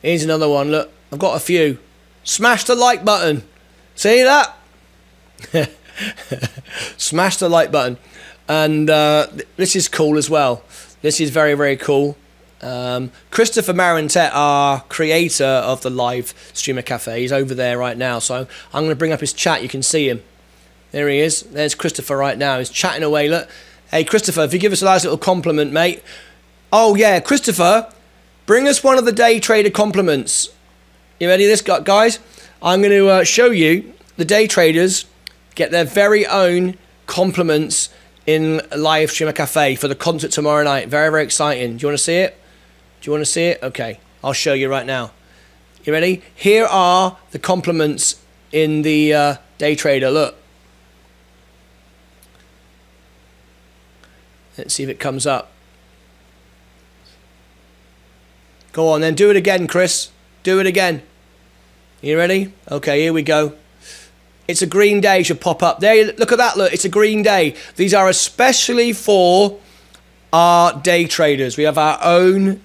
[0.01, 0.71] Here's another one.
[0.71, 1.77] Look, I've got a few.
[2.25, 3.43] Smash the like button.
[3.95, 4.57] See that?
[6.97, 7.99] Smash the like button.
[8.49, 10.63] And uh, this is cool as well.
[11.03, 12.17] This is very, very cool.
[12.63, 18.19] Um, Christopher Marantet, our creator of the live streamer cafe, is over there right now.
[18.19, 19.63] So I'm going to bring up his chat.
[19.63, 20.23] You can see him.
[20.91, 21.43] There he is.
[21.43, 22.59] There's Christopher right now.
[22.59, 23.29] He's chatting away.
[23.29, 23.49] Look.
[23.91, 26.03] Hey, Christopher, if you give us a nice little compliment, mate.
[26.73, 27.93] Oh, yeah, Christopher,
[28.47, 30.51] bring us one of the day trader compliments.
[31.19, 32.21] You ready, this guys?
[32.63, 35.07] I'm going to uh, show you the day traders
[35.61, 37.91] get their very own compliments
[38.27, 40.89] in live streamer cafe for the concert tomorrow night.
[40.89, 41.77] Very, very exciting.
[41.77, 42.41] Do you want to see it?
[43.01, 43.63] Do you want to see it?
[43.63, 45.11] Okay, I'll show you right now.
[45.85, 46.23] You ready?
[46.35, 50.11] Here are the compliments in the uh, day trader.
[50.11, 50.37] Look.
[54.57, 55.53] Let's see if it comes up.
[58.73, 60.11] Go on then, do it again, Chris.
[60.43, 61.03] Do it again.
[62.01, 62.55] You ready?
[62.71, 63.57] Okay, here we go.
[64.51, 65.81] It's a green day should pop up.
[65.81, 67.55] There, look at that, look, it's a green day.
[67.77, 69.59] These are especially for
[70.33, 71.57] our day traders.
[71.57, 72.61] We have our own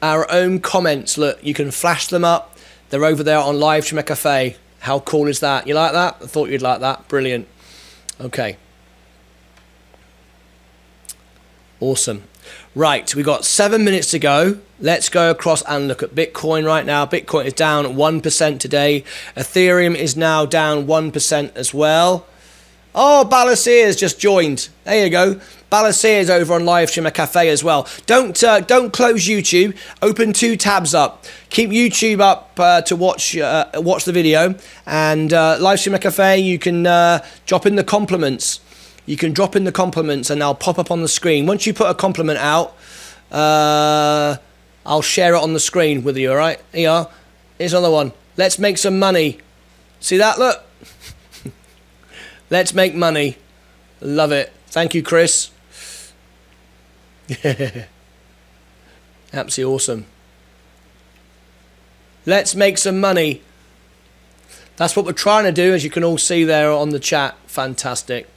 [0.00, 1.18] our own comments.
[1.18, 2.56] Look, you can flash them up.
[2.90, 4.56] They're over there on Live Streamer Cafe.
[4.80, 5.66] How cool is that?
[5.66, 6.18] You like that?
[6.22, 7.08] I thought you'd like that.
[7.08, 7.48] Brilliant.
[8.20, 8.56] Okay.
[11.80, 12.27] Awesome.
[12.78, 14.58] Right, we got seven minutes to go.
[14.78, 17.06] Let's go across and look at Bitcoin right now.
[17.06, 19.02] Bitcoin is down 1% today.
[19.36, 22.24] Ethereum is now down 1% as well.
[22.94, 24.68] Oh, Balasir has just joined.
[24.84, 25.40] There you go.
[25.72, 27.88] Balasir is over on Live Streamer Cafe as well.
[28.06, 29.76] Don't uh, don't close YouTube.
[30.00, 31.24] Open two tabs up.
[31.50, 34.54] Keep YouTube up uh, to watch uh, watch the video.
[34.86, 38.60] And uh, Live Streamer Cafe, you can uh, drop in the compliments
[39.08, 41.46] you can drop in the compliments and they'll pop up on the screen.
[41.46, 42.76] Once you put a compliment out,
[43.32, 44.36] uh,
[44.84, 46.60] I'll share it on the screen with you, alright?
[46.74, 47.06] Here
[47.56, 48.12] Here's another one.
[48.36, 49.38] Let's make some money.
[49.98, 50.38] See that?
[50.38, 50.62] Look.
[52.50, 53.38] Let's make money.
[54.02, 54.52] Love it.
[54.66, 55.52] Thank you, Chris.
[59.32, 60.04] Absolutely awesome.
[62.26, 63.40] Let's make some money.
[64.76, 67.36] That's what we're trying to do, as you can all see there on the chat.
[67.46, 68.28] Fantastic.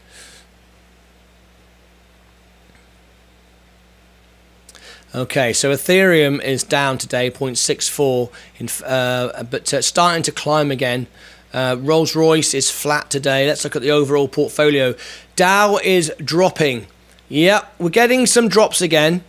[5.13, 11.07] Okay, so Ethereum is down today, 0.64, in, uh, but uh, starting to climb again.
[11.53, 13.45] Uh, Rolls Royce is flat today.
[13.45, 14.95] Let's look at the overall portfolio.
[15.35, 16.87] Dow is dropping.
[17.27, 19.21] Yep, we're getting some drops again.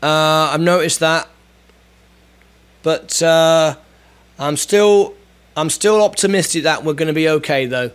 [0.00, 1.28] Uh, I've noticed that,
[2.84, 3.74] but uh,
[4.38, 5.14] I'm still
[5.56, 7.90] I'm still optimistic that we're going to be okay though.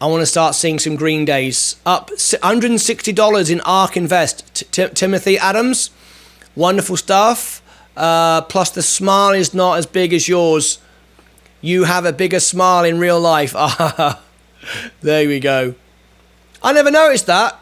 [0.00, 1.76] I want to start seeing some green days.
[1.86, 4.70] Up $160 in ARK Invest.
[4.72, 5.90] T Timothy Adams,
[6.54, 7.62] wonderful stuff.
[7.96, 10.78] Uh, plus, the smile is not as big as yours.
[11.62, 13.52] You have a bigger smile in real life.
[15.00, 15.74] there we go.
[16.62, 17.58] I never noticed that.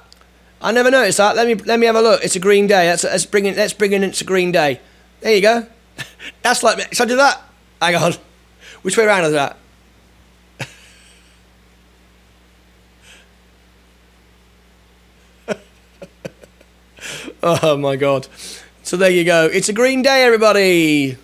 [0.60, 1.36] I never noticed that.
[1.36, 2.24] Let me let me have a look.
[2.24, 2.88] It's a green day.
[2.88, 3.56] Let's let's bring it.
[3.56, 4.02] Let's bring in.
[4.02, 4.80] It's a green day.
[5.20, 5.66] There you go.
[6.42, 6.92] That's like.
[6.92, 7.42] Should I do that?
[7.80, 8.14] Hang on.
[8.82, 9.56] Which way around is that?
[17.46, 18.26] Oh my god.
[18.82, 19.44] So there you go.
[19.44, 21.18] It's a green day, everybody.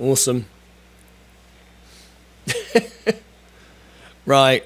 [0.00, 0.46] Awesome.
[4.24, 4.64] right.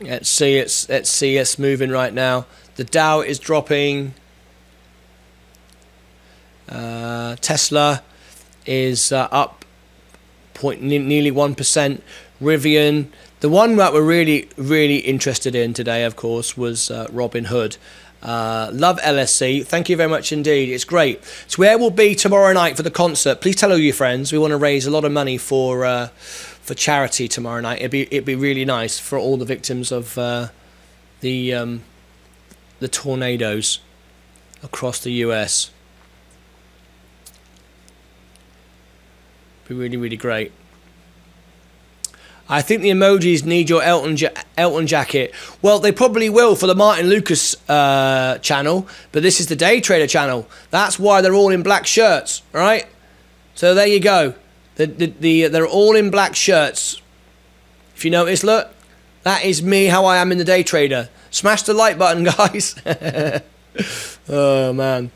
[0.00, 2.46] Let's see it's let's see it's moving right now.
[2.76, 4.14] The Dow is dropping.
[6.70, 8.02] Uh, Tesla
[8.64, 9.66] is uh, up
[10.54, 12.02] point nearly one percent.
[12.40, 13.08] Rivian,
[13.40, 17.78] the one that we're really really interested in today, of course, was uh, Robinhood.
[18.22, 19.66] Uh, love LSC.
[19.66, 20.68] Thank you very much indeed.
[20.68, 21.24] It's great.
[21.46, 23.40] So where we'll be tomorrow night for the concert.
[23.40, 24.30] Please tell all your friends.
[24.30, 27.78] We want to raise a lot of money for uh, for charity tomorrow night.
[27.78, 30.48] It'd be it'd be really nice for all the victims of uh,
[31.20, 31.82] the um,
[32.78, 33.80] the tornadoes
[34.62, 35.70] across the US.
[39.66, 40.52] Be really really great.
[42.50, 45.32] I think the emojis need your Elton ja- Elton jacket.
[45.62, 49.80] Well, they probably will for the Martyn Lucas uh, channel, but this is the Day
[49.80, 50.48] Trader channel.
[50.70, 52.86] That's why they're all in black shirts, right?
[53.54, 54.34] So there you go.
[54.74, 57.00] The, the, the, they're all in black shirts.
[57.94, 58.74] If you notice, look,
[59.22, 61.08] that is me how I am in the Day Trader.
[61.30, 62.74] Smash the like button, guys.
[64.28, 65.12] oh, man.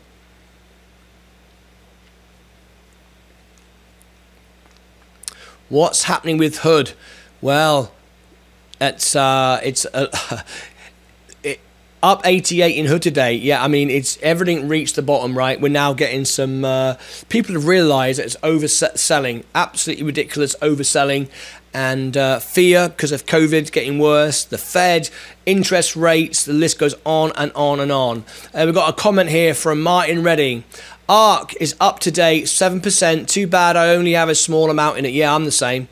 [5.67, 6.93] What's happening with Hood?
[7.45, 7.91] Well,
[8.81, 10.07] it's uh, it's uh,
[12.01, 13.33] up 88 in Hood today.
[13.35, 15.37] Yeah, I mean it's everything reached the bottom.
[15.37, 16.95] Right, we're now getting some uh,
[17.29, 21.29] people have realised that it's overselling, absolutely ridiculous overselling,
[21.71, 24.43] and uh, fear because of COVID getting worse.
[24.43, 25.11] The Fed,
[25.45, 28.25] interest rates, the list goes on and on and on.
[28.55, 30.63] Uh, we've got a comment here from Martin Redding.
[31.07, 33.27] ARK is up to date, 7%.
[33.27, 35.13] Too bad I only have a small amount in it.
[35.13, 35.87] Yeah, I'm the same.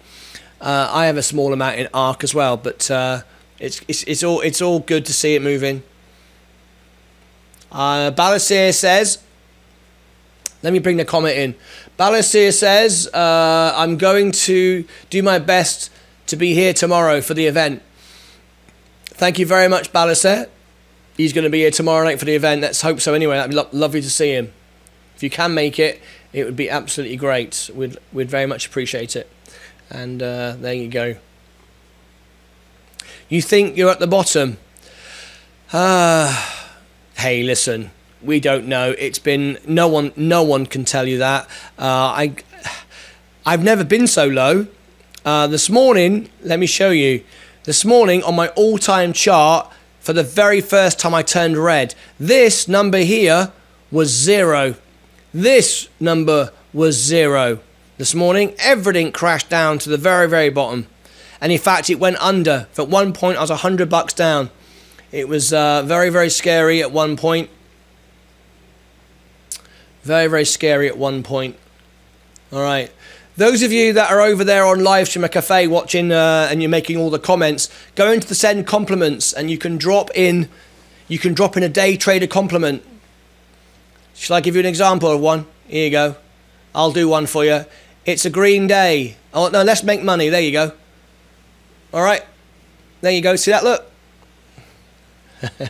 [0.63, 3.23] Uh, I have a small amount in ARK as well, but uh,
[3.60, 5.84] it's, it's it's all it's all good to see it moving.
[7.69, 9.21] Uh, Balasir says,
[10.62, 11.56] let me bring the comment in.
[11.99, 15.91] Balasir says, uh, I'm going to do my best
[16.28, 17.82] to be here tomorrow for the event.
[19.06, 20.47] Thank you very much, Balasir.
[21.17, 22.62] He's going to be here tomorrow night for the event.
[22.62, 23.13] Let's hope so.
[23.13, 24.54] Anyway, that'd be lo- lovely to see him.
[25.15, 27.69] If you can make it, it would be absolutely great.
[27.76, 29.30] We'd we'd very much appreciate it.
[29.93, 31.15] And uh, there you go.
[33.29, 34.58] You think you're at the bottom?
[35.71, 36.75] Ah,
[37.15, 37.91] hey, listen.
[38.23, 38.95] We don't know.
[38.97, 40.12] It's been no one.
[40.15, 41.45] No one can tell you that.
[41.77, 42.36] Uh, I,
[43.45, 44.65] I've never been so low.
[45.23, 47.23] Uh, this morning, let me show you.
[47.65, 51.93] This morning on my all-time chart, for the very first time I turned red.
[52.19, 53.51] This number here
[53.91, 54.75] was zero.
[55.34, 57.60] This number was zero
[57.97, 60.88] this morning, everything crashed down to the very, very bottom.
[61.39, 62.67] And in fact, it went under.
[62.77, 64.49] At one point, I was 100 bucks down.
[65.12, 67.49] It was uh, very, very scary at one point.
[70.03, 71.56] Very, very scary at one point.
[72.51, 72.91] All right.
[73.36, 76.62] Those of you that are over there on live stream at cafe watching uh, and
[76.62, 80.49] you're making all the comments, go into the send compliments and you can drop in
[81.08, 82.84] you can drop in a day trader compliment.
[84.13, 85.45] Shall I give you an example of one?
[85.67, 86.15] Here you go.
[86.73, 87.65] I'll do one for you.
[88.06, 89.16] It's a green day.
[89.34, 90.28] Oh, no, let's make money.
[90.30, 90.74] There you go.
[91.94, 92.24] All right.
[93.02, 93.36] There you go.
[93.36, 93.63] See that?
[93.63, 93.89] Look.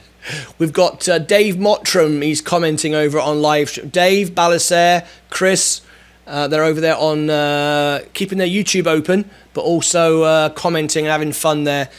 [0.58, 2.24] We've got uh, Dave Mottram.
[2.24, 3.92] He's commenting over on live.
[3.92, 5.82] Dave, Balasair, Chris.
[6.26, 11.12] Uh, they're over there on uh, keeping their YouTube open, but also uh, commenting and
[11.12, 11.90] having fun there,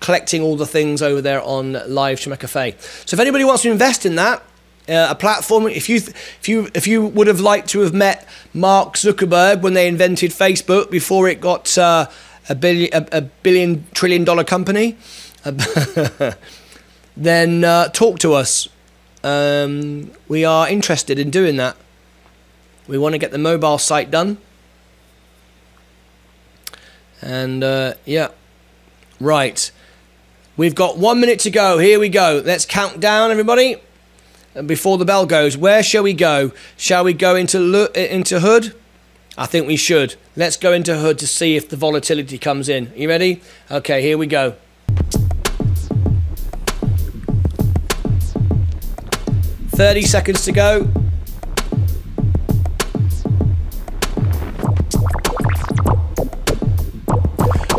[0.00, 2.76] collecting all the things over there on live Streamer Cafe.
[3.04, 4.42] So if anybody wants to invest in that,
[4.88, 5.66] uh, a platform.
[5.66, 9.74] If you if you if you would have liked to have met Mark Zuckerberg when
[9.74, 12.08] they invented Facebook before it got uh,
[12.48, 14.96] a billion a, a, billion trillion dollar company,
[17.16, 18.68] then uh, talk to us.
[19.22, 21.76] Um, we are interested in doing that.
[22.86, 24.36] We want to get the mobile site done.
[27.22, 28.28] And uh, yeah,
[29.18, 29.70] right.
[30.58, 31.78] We've got one minute to go.
[31.78, 32.42] Here we go.
[32.44, 33.80] Let's count down, everybody
[34.66, 36.52] before the bell goes, where shall we go?
[36.76, 38.74] Shall we go into into Hood?
[39.36, 40.14] I think we should.
[40.36, 42.92] Let's go into Hood to see if the volatility comes in.
[42.94, 43.42] You ready?
[43.70, 44.54] Okay, here we go.
[49.70, 50.88] Thirty seconds to go.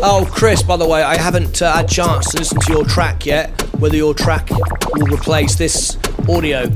[0.08, 2.84] Oh, Chris, by the way, I haven't uh, had a chance to listen to your
[2.84, 3.50] track yet.
[3.80, 5.95] Whether your track will replace this
[6.28, 6.70] audio.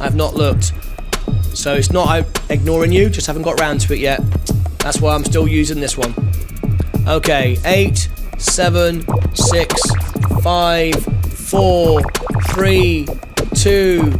[0.00, 0.72] I've not looked.
[1.54, 4.20] So it's not I'm ignoring you, just haven't got round to it yet.
[4.78, 6.14] That's why I'm still using this one.
[7.06, 9.74] Okay, eight, seven, six,
[10.42, 12.02] five, four,
[12.50, 13.06] three,
[13.54, 14.12] two,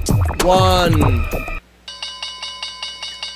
[0.43, 1.25] one.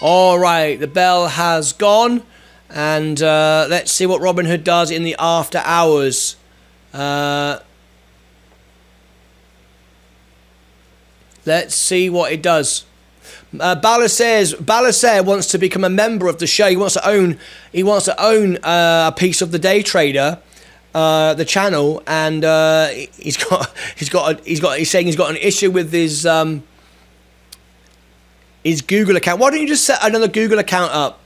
[0.03, 2.23] All right, the bell has gone,
[2.69, 6.37] and uh, let's see what Robinhood does in the after hours.
[6.93, 7.61] Uh,
[11.47, 12.85] Let's see what it does.
[13.59, 16.69] Uh, says Balasair wants to become a member of the show.
[16.69, 17.39] He wants to own.
[17.73, 20.39] He wants to own uh, a piece of the Day Trader,
[20.95, 23.73] uh, the channel, and uh, he's got.
[23.97, 24.41] He's got.
[24.41, 24.79] A, he's got.
[24.79, 26.65] He's saying he's got an issue with his um,
[28.65, 29.41] his Google account.
[29.41, 31.21] Why don't you just set another Google account up?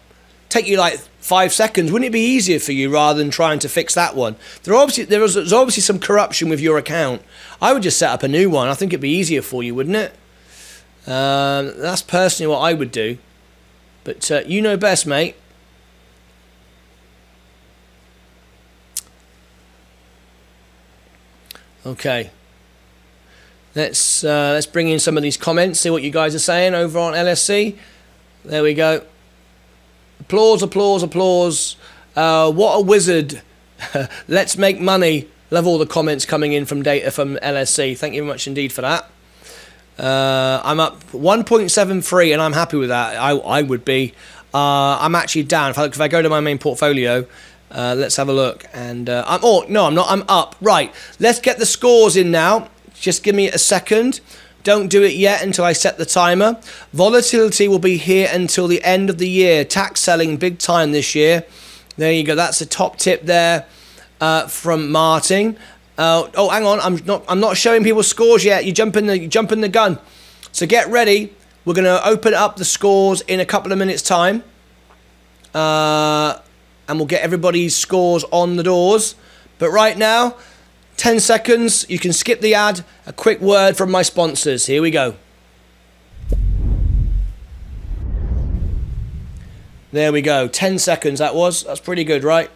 [0.50, 1.92] Take you like five seconds.
[1.92, 4.36] Wouldn't it be easier for you rather than trying to fix that one?
[4.62, 7.22] There obviously there was there's obviously some corruption with your account.
[7.60, 8.68] I would just set up a new one.
[8.68, 10.12] I think it'd be easier for you, wouldn't it?
[11.06, 13.18] Um, that's personally what I would do.
[14.04, 15.36] But uh, you know best, mate.
[21.84, 22.30] Okay.
[23.74, 25.80] Let's uh, let's bring in some of these comments.
[25.80, 27.76] See what you guys are saying over on LSC.
[28.46, 29.02] There we go.
[30.20, 31.76] Applause, applause, applause.
[32.16, 33.42] Uh, what a wizard.
[34.28, 35.28] let's make money.
[35.50, 37.96] Love all the comments coming in from data from LSC.
[37.96, 39.10] Thank you very much indeed for that.
[39.98, 43.16] Uh, I'm up 1.73 and I'm happy with that.
[43.16, 44.14] I, I would be.
[44.54, 45.70] Uh, I'm actually down.
[45.70, 47.26] If I, if I, go to my main portfolio,
[47.70, 48.64] uh, let's have a look.
[48.72, 50.06] And uh, I'm, oh, no, I'm not.
[50.10, 50.56] I'm up.
[50.60, 50.94] Right.
[51.18, 52.68] Let's get the scores in now.
[52.94, 54.20] Just give me a second.
[54.64, 56.60] Don't do it yet until I set the timer.
[56.92, 59.64] Volatility will be here until the end of the year.
[59.64, 61.44] Tax selling big time this year.
[61.96, 62.34] There you go.
[62.34, 63.66] That's a top tip there
[64.20, 65.56] uh, from Martin.
[65.96, 66.80] Uh, oh, hang on.
[66.80, 67.24] I'm not.
[67.28, 68.64] I'm not showing people scores yet.
[68.64, 69.18] You jump in the.
[69.18, 69.98] You jump in the gun.
[70.52, 71.34] So get ready.
[71.64, 74.42] We're going to open up the scores in a couple of minutes' time,
[75.54, 76.38] uh,
[76.88, 79.16] and we'll get everybody's scores on the doors.
[79.58, 80.36] But right now,
[80.98, 81.86] 10 seconds.
[81.88, 82.84] You can skip the ad.
[83.06, 84.66] A quick word from my sponsors.
[84.66, 85.14] Here we go.
[89.90, 90.48] There we go.
[90.48, 91.62] 10 seconds that was.
[91.62, 92.50] That's pretty good, right?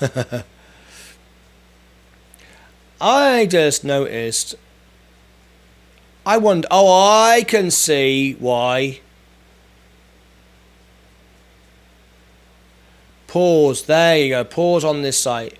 [3.00, 4.56] I just noticed.
[6.26, 6.66] I wonder.
[6.70, 9.00] Oh, I can see why.
[13.34, 13.86] Pause.
[13.86, 14.44] There you go.
[14.44, 15.58] Pause on this site.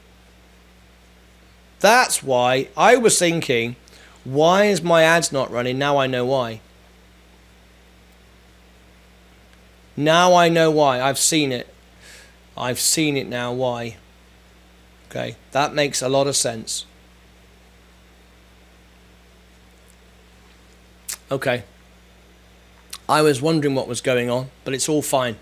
[1.80, 3.74] That's why I was thinking,
[4.22, 5.76] why is my ads not running?
[5.76, 6.60] Now I know why.
[9.96, 11.00] Now I know why.
[11.00, 11.74] I've seen it.
[12.56, 13.52] I've seen it now.
[13.52, 13.96] Why?
[15.10, 16.86] Okay, that makes a lot of sense.
[21.28, 21.64] Okay.
[23.08, 25.38] I was wondering what was going on, but it's all fine.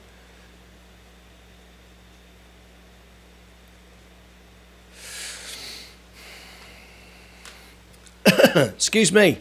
[8.56, 9.38] Excuse me.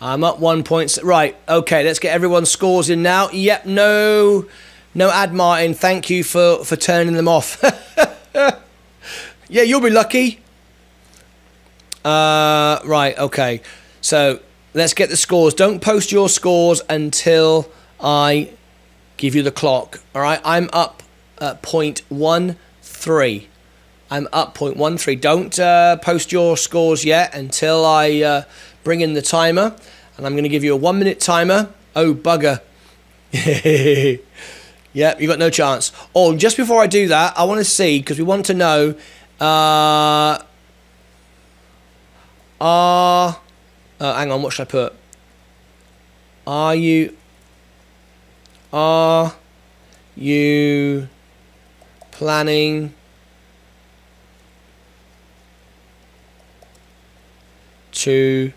[0.00, 0.98] I'm up one point.
[1.02, 3.30] Right, okay, let's get everyone's scores in now.
[3.30, 4.46] Yep, no
[4.94, 5.74] no ad, Martyn.
[5.74, 7.62] Thank you for, for turning them off.
[9.48, 10.40] yeah, you'll be lucky.
[12.04, 13.60] Uh, right, okay.
[14.00, 14.40] So
[14.72, 15.52] let's get the scores.
[15.54, 18.50] Don't post your scores until I
[19.16, 20.00] give you the clock.
[20.14, 21.02] All right, I'm up
[21.40, 23.48] at point one three.
[24.10, 25.20] I'm up 0.13.
[25.20, 28.42] Don't uh, post your scores yet until I uh,
[28.84, 29.76] bring in the timer,
[30.16, 31.70] and I'm going to give you a one minute timer.
[31.94, 32.60] Oh bugger!
[34.96, 35.92] Yep, you got no chance.
[36.14, 38.94] Oh, just before I do that, I want to see because we want to know.
[39.38, 40.42] Uh,
[42.58, 43.40] are
[44.00, 44.94] uh, hang on, what should I put?
[46.46, 47.14] Are you
[48.72, 49.34] are
[50.16, 51.10] you
[52.10, 52.94] planning
[58.06, 58.52] to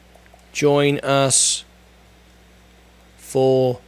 [0.53, 1.65] join us
[3.17, 3.79] for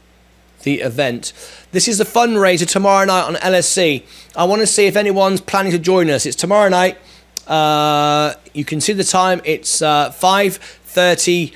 [0.64, 1.32] the event?
[1.70, 4.02] This is the fundraiser tomorrow night on LSC.
[4.34, 6.26] I want to see if anyone's planning to join us.
[6.26, 6.98] It's tomorrow night.
[7.46, 9.40] Uh, you can see the time.
[9.44, 11.54] It's uh, 5.30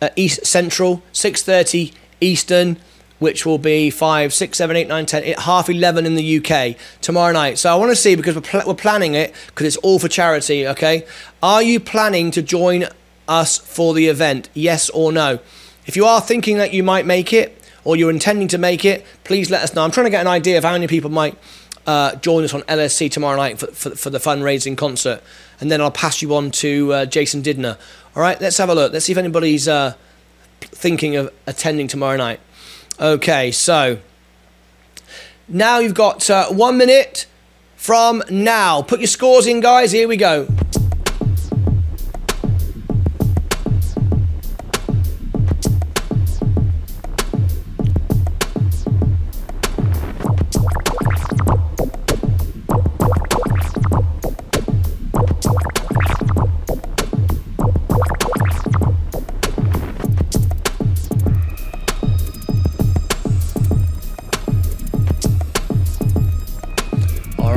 [0.00, 2.76] uh, East Central, 6.30 Eastern,
[3.18, 7.32] which will be 5, 6, 7, 8, 9, 10, half 11 in the UK tomorrow
[7.32, 7.58] night.
[7.58, 10.08] So I want to see, because we're, pl- we're planning it, because it's all for
[10.08, 11.04] charity, okay?
[11.42, 12.86] Are you planning to join
[13.30, 14.50] us for the event?
[14.52, 15.38] Yes or no?
[15.86, 19.04] If you are thinking that you might make it, or you're intending to make it,
[19.24, 19.82] please let us know.
[19.82, 21.36] I'm trying to get an idea of how many people might
[21.86, 25.22] uh, join us on LSC tomorrow night for, for, for, the fundraising concert.
[25.60, 27.78] And then I'll pass you on to uh, Jason Didner.
[28.14, 28.92] All right, let's have a look.
[28.92, 29.94] Let's see if anybody's uh,
[30.60, 32.40] thinking of attending tomorrow night.
[33.00, 33.98] Okay, so
[35.48, 37.26] now you've got uh, one minute
[37.76, 38.82] from now.
[38.82, 39.90] Put your scores in, guys.
[39.92, 40.46] Here we go.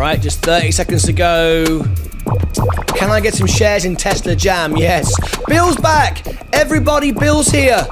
[0.04, 1.86] Right, just 30 seconds to go.
[2.88, 4.76] Can I get some shares in Tesla Jam?
[4.76, 5.10] Yes.
[5.48, 6.28] Bill's back.
[6.52, 7.88] Everybody, Bill's here.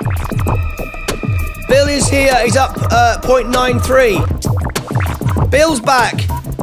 [1.69, 2.35] Bill is here.
[2.43, 5.51] He's up uh, 0.93.
[5.51, 6.15] Bill's back.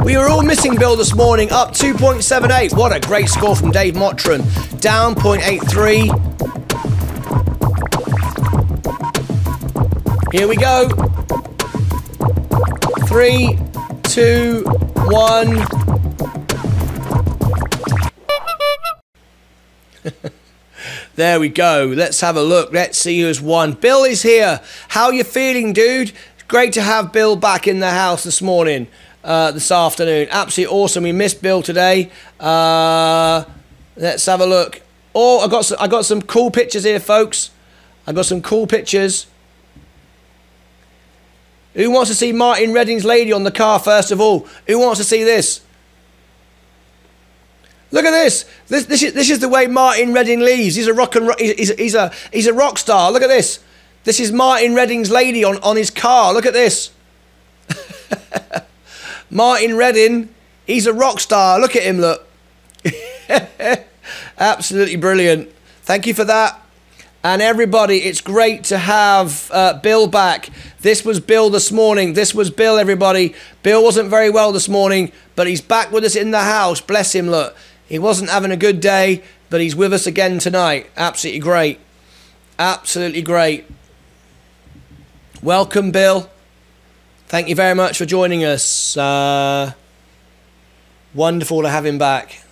[0.05, 2.76] We were all missing Bill this morning, up 2.78.
[2.76, 4.42] What a great score from Dave Mottram.
[4.80, 6.11] Down 0.83.
[10.30, 10.90] Here we go.
[13.07, 13.59] Three,
[14.03, 14.62] two,
[15.11, 15.64] one.
[21.16, 21.92] there we go.
[21.96, 22.72] Let's have a look.
[22.72, 23.72] Let's see who's won.
[23.72, 24.61] Bill is here.
[24.88, 26.12] How you feeling, dude?
[26.46, 28.86] Great to have Bill back in the house this morning,
[29.24, 30.28] uh, this afternoon.
[30.30, 31.04] Absolutely awesome.
[31.04, 32.11] We missed Bill today.
[32.38, 33.44] Uh,
[33.96, 34.82] let's have a look.
[35.14, 37.50] Oh, I got some, I got some cool pictures here, folks.
[38.06, 39.26] I got some cool pictures.
[41.79, 44.49] Who wants to see Martin Redding's lady on the car first of all?
[44.66, 45.61] Who wants to see this?
[47.93, 48.47] Look at this.
[48.66, 50.74] This, this, is, this is the way Martin Redding leaves.
[50.74, 53.12] He's a rock and ro- he's, he's, a he's a rock star.
[53.12, 53.61] Look at this.
[54.03, 56.35] This is Martin Redding's lady on, on his car.
[56.35, 56.91] Look at this.
[59.31, 60.35] Martin Redding,
[60.66, 61.61] he's a rock star.
[61.61, 62.01] Look at him.
[62.01, 62.26] Look.
[64.39, 65.49] Absolutely brilliant.
[65.83, 66.61] Thank you for that.
[67.25, 70.51] And everybody, it's great to have uh, Bill back.
[70.81, 72.12] This was Bill this morning.
[72.12, 73.35] This was Bill, everybody.
[73.64, 76.81] Bill wasn't very well this morning, but he's back with us in the house.
[76.81, 77.57] Bless him, look.
[77.89, 80.91] He wasn't having a good day, but he's with us again tonight.
[80.97, 81.81] Absolutely great.
[82.57, 83.66] Absolutely great.
[85.43, 86.31] Welcome, Bill.
[87.27, 88.97] Thank you very much for joining us.
[88.97, 89.73] Uh,
[91.14, 92.45] wonderful to have him back.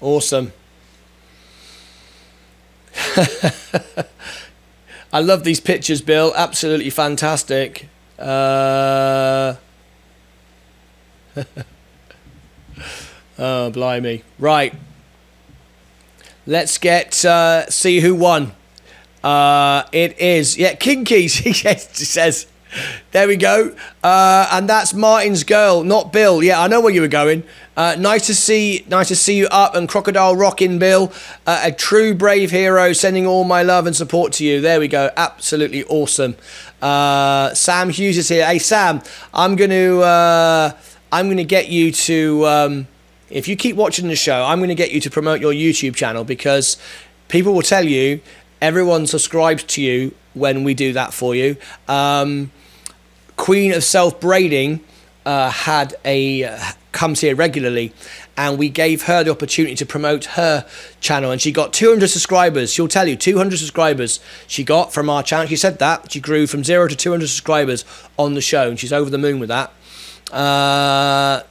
[0.00, 0.52] Awesome.
[5.12, 6.32] I love these pictures, Bill.
[6.36, 7.88] Absolutely fantastic.
[8.18, 9.54] Uh...
[13.38, 14.22] oh, blimey.
[14.38, 14.74] Right.
[16.46, 18.52] Let's get uh, see who won.
[19.22, 21.34] Uh, it is yeah, Kinkies.
[21.42, 22.46] he says,
[23.12, 26.42] "There we go." Uh, and that's Martin's girl, not Bill.
[26.42, 27.44] Yeah, I know where you were going.
[27.80, 31.10] Uh, nice to see, nice to see you up and crocodile rocking, Bill.
[31.46, 32.92] Uh, a true brave hero.
[32.92, 34.60] Sending all my love and support to you.
[34.60, 35.08] There we go.
[35.16, 36.36] Absolutely awesome.
[36.82, 38.44] Uh, Sam Hughes is here.
[38.44, 39.00] Hey Sam,
[39.32, 40.72] I'm going to uh,
[41.10, 42.86] I'm going to get you to um,
[43.30, 45.96] if you keep watching the show, I'm going to get you to promote your YouTube
[45.96, 46.76] channel because
[47.28, 48.20] people will tell you
[48.60, 51.56] everyone subscribes to you when we do that for you.
[51.88, 52.52] Um,
[53.36, 54.84] Queen of Self Braiding
[55.24, 56.58] uh, had a
[56.92, 57.92] comes here regularly
[58.36, 60.66] and we gave her the opportunity to promote her
[61.00, 62.72] channel and she got 200 subscribers.
[62.72, 65.46] She'll tell you 200 subscribers she got from our channel.
[65.46, 66.10] She said that.
[66.10, 67.84] She grew from 0 to 200 subscribers
[68.18, 69.72] on the show and she's over the moon with that.
[70.32, 71.42] Uh,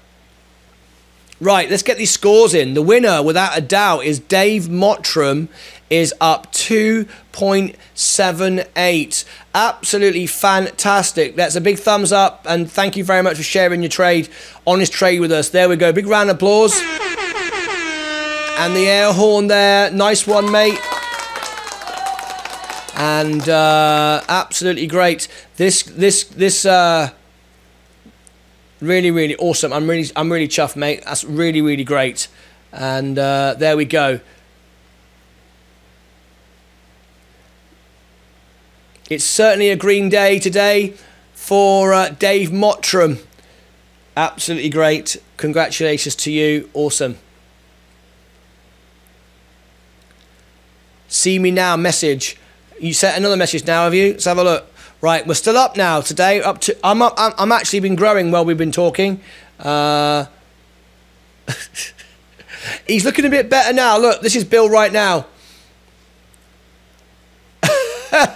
[1.42, 2.74] right let's get these scores in.
[2.74, 5.50] The winner without a doubt is dave mottram
[5.90, 6.52] is up
[7.40, 9.24] 2.78
[9.56, 11.38] absolutely fantastic.
[11.38, 14.28] That's a big thumbs up and thank you very much for sharing your trade
[14.68, 15.50] honest trade with us.
[15.50, 15.94] There we go.
[15.94, 16.78] Big round of applause.
[18.58, 19.90] And the air horn there.
[19.90, 20.80] Nice one mate.
[22.96, 25.30] And uh, absolutely great.
[25.56, 27.12] This this this uh,
[28.82, 29.72] really really awesome.
[29.72, 31.04] I'm really i'm really chuffed mate.
[31.06, 32.28] That's really really great.
[32.74, 34.20] And uh, there we go
[39.10, 40.94] It's certainly a green day today
[41.34, 43.18] for uh, Dave Mottram.
[44.16, 45.18] Absolutely great.
[45.38, 46.70] Congratulations to you.
[46.76, 47.18] Awesome.
[51.08, 52.38] See me now message.
[52.80, 54.12] You sent another message now, have you?
[54.12, 54.72] Let's have a look.
[55.02, 56.44] Right, we're still up now today.
[56.44, 57.16] Up to I'm up.
[57.18, 59.22] I'm, I'm actually been growing while we've been talking.
[59.58, 60.26] Uh,
[62.86, 63.98] he's looking a bit better now.
[63.98, 65.26] Look, this is Bill right now.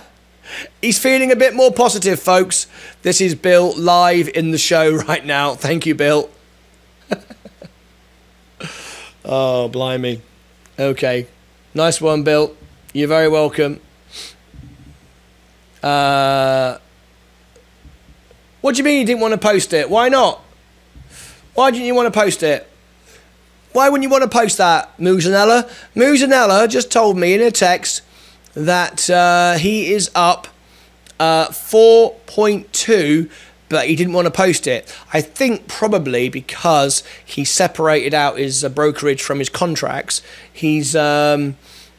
[0.84, 2.67] He's feeling a bit more positive, folks.
[3.03, 5.55] This is Bill live in the show right now.
[5.55, 6.29] Thank you, Bill.
[9.23, 10.19] oh, blimey.
[10.77, 11.27] Okay.
[11.73, 12.57] Nice one, Bill.
[12.91, 13.79] You're very welcome.
[15.81, 16.79] Uh,
[18.59, 19.89] what do you mean you didn't want to post it?
[19.89, 20.43] Why not?
[21.53, 22.69] Why didn't you want to post it?
[23.71, 25.71] Why wouldn't you want to post that, Muzanella?
[25.95, 28.01] Muzanella just told me in a text
[28.53, 30.49] that uh, he is up
[31.20, 33.30] uh, 4.2
[33.70, 34.95] but he didn't want to post it.
[35.14, 40.22] I think probably because he separated out his uh, brokerage from his contracts.
[40.51, 41.55] He's um,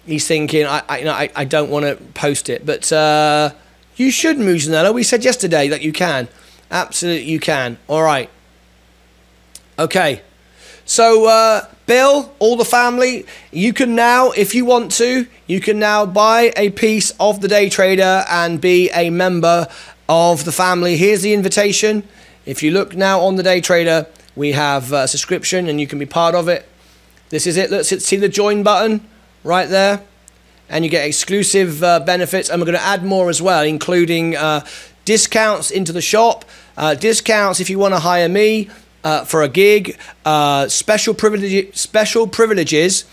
[0.07, 3.51] he's thinking I I, you know, I, I don't want to post it, but uh,
[3.97, 4.93] You should, Musanella.
[4.93, 6.29] We said yesterday that you can.
[6.71, 7.79] Absolutely, you can.
[7.89, 8.29] All right.
[9.79, 10.23] Okay.
[10.87, 15.79] So, uh, Bill, all the family, you can now, if you want to, you can
[15.79, 19.67] now buy a piece of the Day Trader and be a member
[20.09, 20.97] of the family.
[20.97, 22.07] Here's the invitation.
[22.45, 24.07] If you look now on the Day Trader,
[24.37, 26.69] we have a subscription and you can be part of it.
[27.31, 27.71] This is it.
[27.71, 29.07] Let's see the join button
[29.43, 30.03] right there.
[30.69, 32.51] And you get exclusive uh, benefits.
[32.51, 34.67] And we're going to add more as well, including uh,
[35.07, 36.45] discounts into the shop,
[36.77, 38.69] uh, discounts if you want to hire me
[39.05, 43.05] uh, for a gig, uh, special, privilege, special privileges.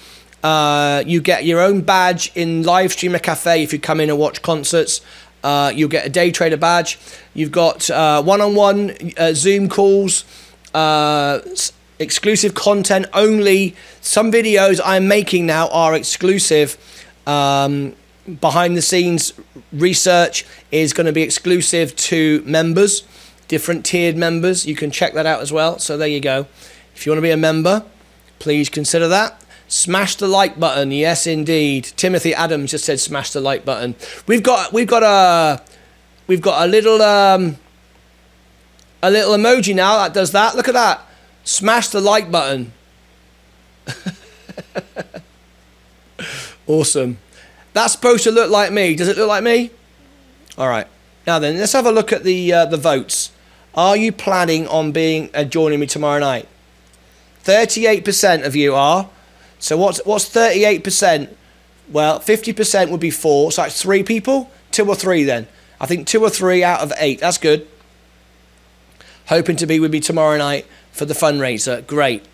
[0.44, 4.18] Uh, you get your own badge in Live Streamer Cafe if you come in and
[4.18, 5.02] watch concerts.
[5.44, 6.98] Uh, you'll get a day trader badge.
[7.34, 7.90] You've got
[8.26, 8.98] one on one
[9.34, 10.24] Zoom calls,
[10.74, 11.42] uh,
[12.00, 13.76] exclusive content only.
[14.02, 16.78] Some videos I'm making now are exclusive.
[17.28, 17.96] Um,
[18.40, 19.34] behind the scenes
[19.72, 23.04] research is going to be exclusive to members,
[23.52, 24.66] different tiered members.
[24.66, 25.78] You can check that out as well.
[25.78, 26.48] So there you go.
[26.96, 27.84] If you want to be a member,
[28.40, 29.44] please consider that.
[29.68, 30.92] Smash the like button.
[30.92, 31.84] Yes, indeed.
[31.98, 33.96] Timothy Adams just said smash the like button.
[34.26, 35.62] We've got we've got a
[36.28, 37.58] we've got a little um,
[39.04, 40.56] a little emoji now that does that.
[40.56, 41.02] Look at that.
[41.44, 42.72] Smash the like button.
[46.68, 47.18] awesome.
[47.74, 48.96] That's supposed to look like me.
[48.96, 49.72] Does it look like me?
[50.58, 50.88] All right.
[51.28, 53.31] Now then, let's have a look at the uh, the votes.
[53.74, 56.48] Are you planning on being uh, joining me tomorrow night?
[57.40, 59.10] Thirty-eight percent of you are.
[59.60, 61.36] So what's what's thirty-eight percent?
[61.90, 63.52] Well, fifty percent would be four.
[63.52, 64.52] So that's three people.
[64.72, 65.48] Two or three then.
[65.80, 67.20] I think two or three out of eight.
[67.22, 67.68] That's good.
[69.28, 71.86] Hoping to be with me tomorrow night for the fundraiser.
[71.88, 72.26] Great.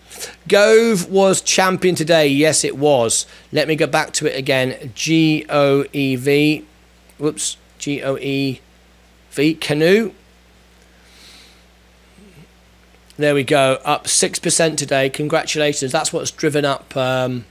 [0.47, 2.27] Gove was champion today.
[2.27, 3.27] Yes, it was.
[3.51, 4.91] Let me go back to it again.
[4.95, 6.65] G O E V.
[7.19, 7.57] Whoops.
[7.77, 8.59] G O E
[9.29, 9.55] V.
[9.55, 10.13] Canoo.
[13.19, 13.79] There we go.
[13.83, 15.09] Up 6% today.
[15.09, 15.91] Congratulations.
[15.91, 17.45] That's what's driven up um,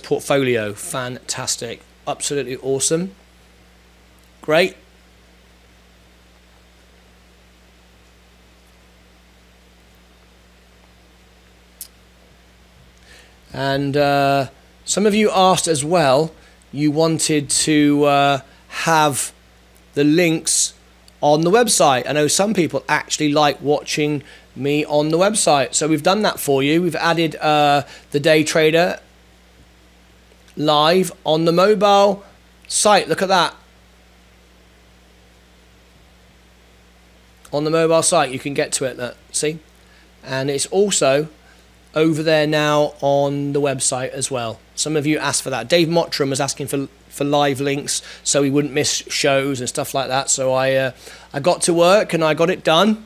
[0.00, 0.72] portfolio.
[0.72, 1.82] Fantastic.
[2.06, 3.14] Absolutely awesome.
[4.40, 4.74] Great.
[13.52, 14.48] And uh,
[14.86, 16.32] some of you asked as well,
[16.72, 19.30] you wanted to uh, have
[19.92, 20.72] the links
[21.20, 22.08] on the website.
[22.08, 24.22] I know some people actually like watching
[24.54, 25.74] me on the website.
[25.74, 26.82] So we've done that for you.
[26.82, 29.00] We've added uh, the day trader
[30.56, 32.24] live on the mobile
[32.66, 33.08] site.
[33.08, 33.54] Look at that.
[37.52, 38.98] On the mobile site, you can get to it.
[38.98, 39.58] Look, see?
[40.22, 41.28] And it's also
[41.94, 44.60] over there now on the website as well.
[44.74, 45.68] Some of you asked for that.
[45.68, 49.94] Dave Mottram was asking for for live links so he wouldn't miss shows and stuff
[49.94, 50.30] like that.
[50.30, 50.90] So I uh,
[51.32, 53.04] I got to work and I got it done.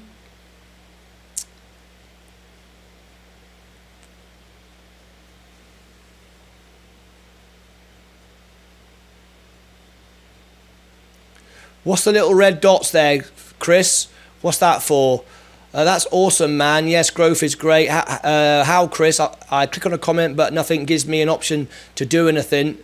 [11.84, 13.24] What's the little red dots there,
[13.58, 14.06] Chris?
[14.40, 15.24] What's that for?
[15.74, 16.86] Uh, that's awesome, man.
[16.86, 17.88] Yes, growth is great.
[17.88, 19.18] How, uh, how Chris?
[19.18, 22.78] I, I, click on a comment, but nothing gives me an option to do anything.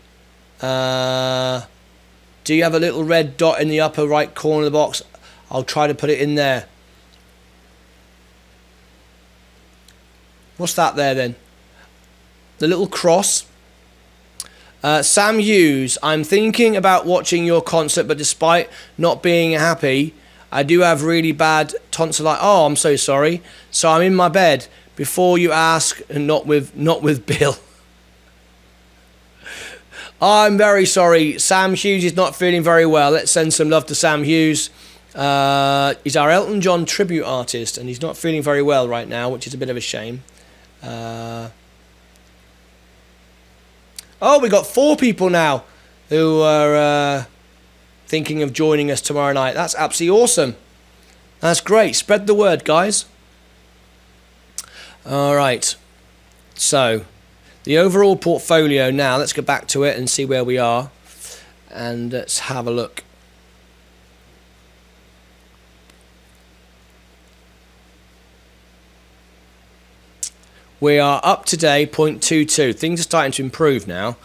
[0.60, 1.62] Uh,
[2.44, 5.02] do you have a little red dot in the upper right corner of the box?
[5.50, 6.66] I'll try to put it in there.
[10.56, 11.36] What's that there then?
[12.58, 13.46] The little cross.
[14.82, 20.14] Uh, Sam Hughes, I'm thinking about watching your concert, but despite not being happy,
[20.50, 22.40] I do have really bad tonsillitis.
[22.42, 23.42] Oh, I'm so sorry.
[23.70, 27.56] So I'm in my bed before you ask, and not with not with Bill.
[30.20, 31.38] I'm very sorry.
[31.38, 33.10] Sam Hughes is not feeling very well.
[33.10, 34.70] Let's send some love to Sam Hughes.
[35.14, 39.28] Uh, he's our Elton John tribute artist, and he's not feeling very well right now,
[39.28, 40.22] which is a bit of a shame.
[40.82, 41.50] Uh,
[44.20, 45.64] oh, we got four people now
[46.08, 46.76] who are.
[46.76, 47.24] Uh,
[48.08, 49.54] thinking of joining us tomorrow night.
[49.54, 50.56] That's absolutely awesome.
[51.40, 51.94] That's great.
[51.94, 53.04] Spread the word, guys.
[55.06, 55.76] All right.
[56.54, 57.04] So,
[57.68, 60.90] the overall portfolio now, let's go back to it and see where we are.
[61.70, 63.04] And let's have a look.
[70.80, 72.74] We are up today, 0.22.
[72.74, 74.16] Things are starting to improve now.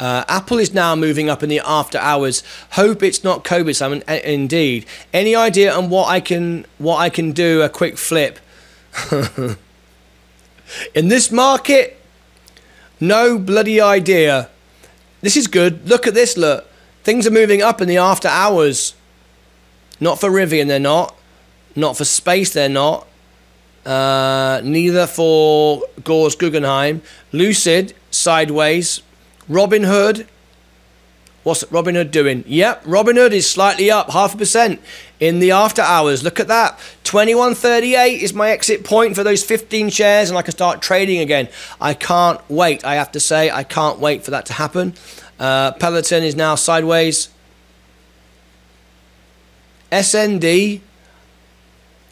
[0.00, 2.42] Uh, Apple is now moving up in the after hours.
[2.72, 4.02] Hope it's not COVID, Simon.
[4.08, 4.86] indeed.
[5.12, 7.62] Any idea on what I can what I can do?
[7.62, 8.40] A quick flip.
[10.96, 11.97] in this market,
[13.00, 14.48] no bloody idea.
[15.20, 15.88] This is good.
[15.88, 16.36] Look at this.
[16.36, 16.68] Look,
[17.08, 18.92] Things are moving up in the after hours.
[19.98, 21.16] Not for Rivian, they're not.
[21.74, 23.06] Not for Space, they're not.
[23.86, 27.00] Uh, neither for Gores Guggenheim.
[27.32, 29.00] Lucid, sideways.
[29.48, 30.26] Robinhood.
[31.44, 32.44] What's Robinhood doing?
[32.46, 34.78] Yep, Robinhood is slightly up, half a percent
[35.18, 36.22] in the after hours.
[36.22, 36.78] Look at that.
[37.08, 41.48] 21.38 is my exit point for those 15 shares, and I can start trading again.
[41.80, 42.84] I can't wait.
[42.84, 44.92] I have to say, I can't wait for that to happen.
[45.40, 47.30] Uh, Peloton is now sideways.
[49.90, 50.82] SND.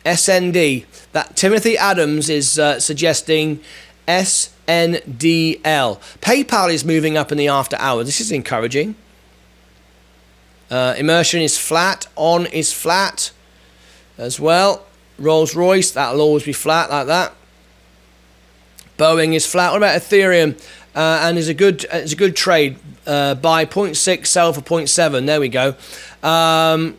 [0.06, 0.86] SND.
[1.12, 3.60] That Timothy Adams is uh, suggesting
[4.08, 4.48] SNDL.
[6.22, 8.06] PayPal is moving up in the after hours.
[8.06, 8.94] This is encouraging.
[10.70, 12.06] Uh, immersion is flat.
[12.16, 13.30] On is flat
[14.16, 14.85] as well.
[15.18, 17.32] Rolls Royce, that'll always be flat like that.
[18.98, 19.72] Boeing is flat.
[19.72, 20.60] What about Ethereum?
[20.94, 22.78] Uh, and is a good it's a good trade.
[23.06, 25.26] Uh, buy 0.6, sell for 0.7.
[25.26, 25.74] There we go.
[26.22, 26.96] Um,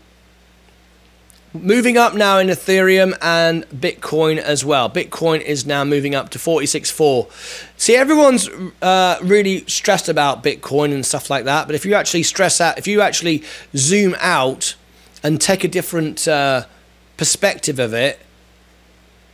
[1.54, 4.90] moving up now in Ethereum and Bitcoin as well.
[4.90, 7.72] Bitcoin is now moving up to 46.4.
[7.78, 8.50] See, everyone's
[8.82, 11.66] uh, really stressed about Bitcoin and stuff like that.
[11.66, 13.44] But if you actually stress out, if you actually
[13.76, 14.76] zoom out
[15.24, 16.66] and take a different uh,
[17.18, 18.20] perspective of it,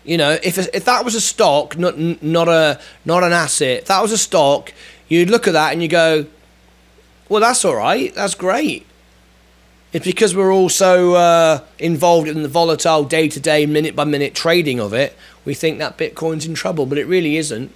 [0.03, 3.85] you know, if if that was a stock, not not a not an asset, if
[3.85, 4.73] that was a stock,
[5.07, 6.25] you'd look at that and you go,
[7.29, 8.85] well, that's all right, that's great
[9.93, 14.03] it's because we're all so uh, involved in the volatile day to day, minute by
[14.03, 15.15] minute trading of it,
[15.45, 17.71] we think that Bitcoin's in trouble, but it really isn't.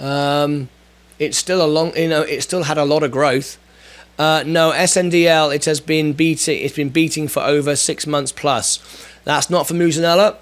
[0.00, 0.70] Um,
[1.18, 3.58] it's still a long, you know, it still had a lot of growth.
[4.18, 8.78] Uh, no, SNDL, it has been beating, it's been beating for over six months plus.
[9.26, 10.36] That's not for Muzanella.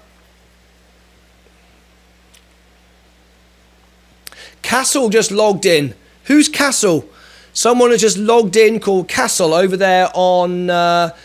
[4.61, 5.95] Castle just logged in.
[6.25, 7.09] Who's Castle?
[7.51, 11.15] Someone has just logged in called Castle over there on uh,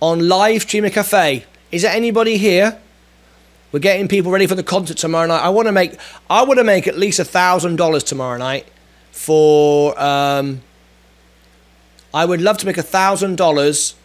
[0.00, 1.44] on live streamer cafe.
[1.72, 2.80] Is there anybody here?
[3.72, 5.42] We're getting people ready for the concert tomorrow night.
[5.42, 5.98] I want to make
[6.28, 8.68] I want to make at least a thousand dollars tomorrow night
[9.10, 10.00] for.
[10.00, 10.62] Um,
[12.14, 13.96] I would love to make a thousand dollars.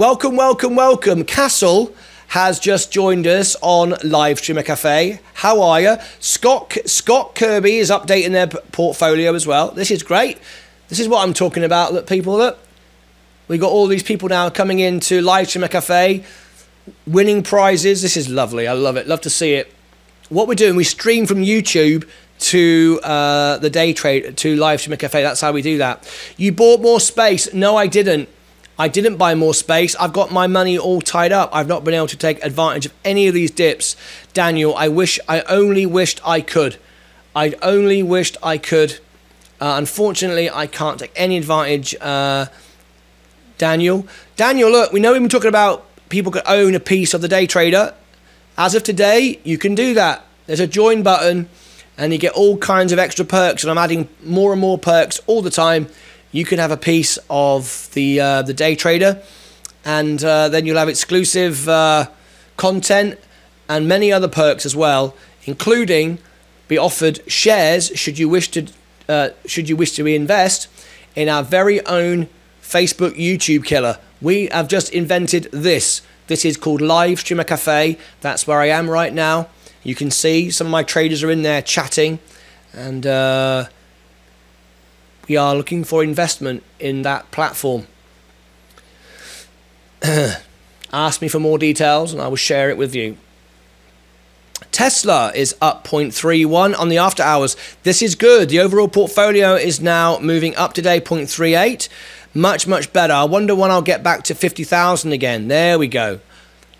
[0.00, 1.94] Welcome, welcome, welcome, Castle
[2.28, 5.20] has just joined us on Live Streamer Cafe.
[5.34, 5.96] How are you?
[6.20, 9.72] Scott Scott Kirby is updating their portfolio as well.
[9.72, 10.38] This is great.
[10.88, 11.92] This is what I'm talking about.
[11.92, 12.56] That people that
[13.46, 16.24] we got all these people now coming into Live Streamer Cafe,
[17.06, 18.00] winning prizes.
[18.00, 18.66] This is lovely.
[18.66, 19.06] I love it.
[19.06, 19.70] Love to see it.
[20.30, 24.96] What we're doing, we stream from YouTube to uh, the day trade to Live Streamer
[24.96, 25.22] Cafe.
[25.22, 26.10] That's how we do that.
[26.38, 27.52] You bought more space?
[27.52, 28.30] No, I didn't.
[28.80, 29.94] I didn't buy more space.
[29.96, 31.50] I've got my money all tied up.
[31.52, 33.94] I've not been able to take advantage of any of these dips.
[34.32, 36.78] Daniel, I wish, I only wished I could.
[37.36, 38.92] I only wished I could.
[39.60, 41.94] Uh, unfortunately, I can't take any advantage.
[42.00, 42.46] Uh,
[43.58, 44.06] Daniel,
[44.36, 47.28] Daniel, look, we know we've been talking about people could own a piece of the
[47.28, 47.92] day trader.
[48.56, 50.24] As of today, you can do that.
[50.46, 51.50] There's a join button,
[51.98, 53.62] and you get all kinds of extra perks.
[53.62, 55.88] And I'm adding more and more perks all the time
[56.32, 59.22] you can have a piece of the uh, the day trader,
[59.84, 62.06] and uh, then you'll have exclusive uh,
[62.56, 63.18] content
[63.68, 65.14] and many other perks as well,
[65.44, 66.18] including
[66.68, 68.66] be offered shares should you wish to
[69.08, 70.68] uh, should you wish to invest
[71.16, 72.28] in our very own
[72.62, 73.98] Facebook YouTube killer.
[74.22, 76.02] We have just invented this.
[76.28, 77.98] This is called Live Streamer Cafe.
[78.20, 79.48] That's where I am right now.
[79.82, 82.20] You can see some of my traders are in there chatting,
[82.72, 83.66] and uh,
[85.30, 87.86] we are looking for investment in that platform.
[90.92, 93.16] Ask me for more details and I will share it with you.
[94.72, 97.56] Tesla is up 0.31 on the after hours.
[97.84, 98.48] This is good.
[98.48, 101.88] The overall portfolio is now moving up today 0.38.
[102.34, 103.12] Much, much better.
[103.12, 105.46] I wonder when I'll get back to 50,000 again.
[105.46, 106.18] There we go.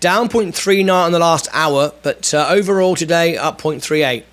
[0.01, 4.25] Down 0.39 in the last hour, but uh, overall today up 0.38.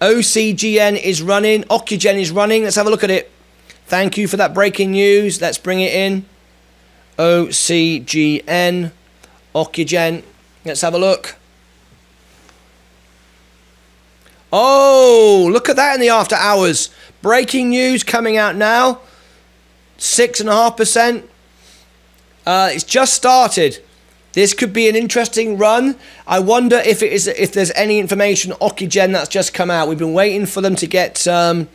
[0.00, 1.64] OCGN is running.
[1.64, 2.62] Ocugen is running.
[2.64, 3.30] Let's have a look at it.
[3.88, 5.40] Thank you for that breaking news.
[5.40, 6.26] Let's bring it in.
[7.18, 8.92] OCGN,
[9.54, 10.22] Ocugen.
[10.66, 11.36] Let's have a look.
[14.52, 16.90] Oh, look at that in the after hours.
[17.22, 19.00] Breaking news coming out now.
[19.96, 21.26] Six and a half percent.
[22.44, 23.82] Uh, it's just started.
[24.34, 25.96] This could be an interesting run.
[26.26, 29.88] I wonder if it is if there's any information Ocugen that's just come out.
[29.88, 31.68] We've been waiting for them to get um,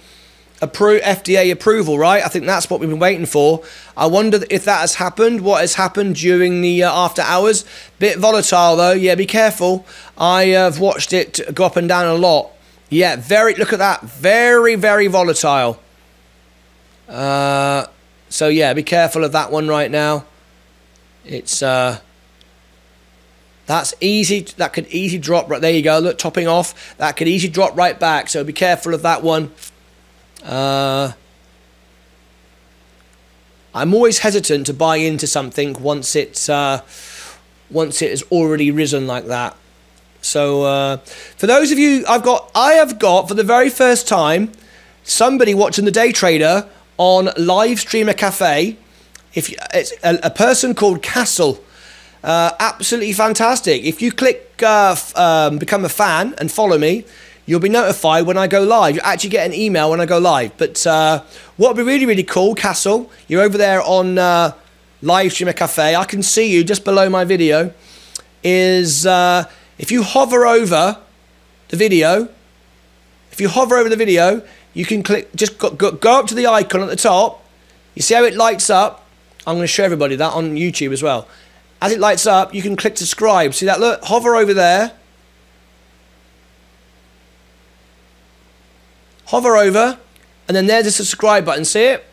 [0.68, 2.24] appro- FDA approval, right?
[2.24, 3.64] I think that's what we've been waiting for.
[3.96, 5.42] I wonder if that has happened.
[5.42, 7.66] What has happened during the uh, after hours?
[8.00, 8.92] Bit volatile though.
[8.94, 9.86] Yeah, be careful.
[10.18, 12.52] I have watched it go up and down a lot.
[12.90, 13.56] Yeah, very.
[13.56, 14.02] Look at that.
[14.02, 15.80] Very, very volatile.
[17.08, 17.86] Uh,
[18.30, 20.26] So yeah, be careful of that one right now.
[21.26, 22.00] It's uh,
[23.66, 24.42] that's easy.
[24.58, 25.72] That could easily drop right there.
[25.72, 26.00] You go.
[26.00, 26.96] Look, topping off.
[26.98, 28.30] That could easily drop right back.
[28.30, 29.52] So be careful of that one.
[30.44, 31.14] Uh,
[33.74, 36.82] I'm always hesitant to buy into something once it's uh,
[37.72, 39.56] once it has already risen like that.
[40.22, 40.98] So uh,
[41.38, 44.52] for those of you, I've got I have got for the very first time
[45.04, 48.78] somebody watching the day trader on live streamer cafe.
[49.34, 51.64] If you, it's a, a, person called Castle,
[52.24, 53.84] uh, absolutely fantastic.
[53.84, 57.06] If you click uh, um, become a fan and follow me,
[57.46, 58.96] you'll be notified when I go live.
[58.96, 60.58] You actually get an email when I go live.
[60.58, 61.24] But uh,
[61.58, 64.54] what would be really, really cool, Castle, you're over there on uh,
[65.02, 65.96] Live Streamer Cafe.
[65.96, 67.74] I can see you just below my video.
[68.44, 70.98] Is uh, if you hover over
[71.70, 72.30] the video,
[73.32, 76.36] if you hover over the video, you can click, just go, go, go up to
[76.36, 77.44] the icon at the top.
[77.96, 79.06] You see how it lights up?
[79.46, 81.28] I'm going to show everybody that on YouTube as well.
[81.82, 83.54] As it lights up, you can click subscribe.
[83.54, 83.80] See that?
[83.80, 84.94] Look, hover over there
[89.26, 89.98] hover over,
[90.48, 91.66] and then there's a subscribe button.
[91.66, 92.06] See it?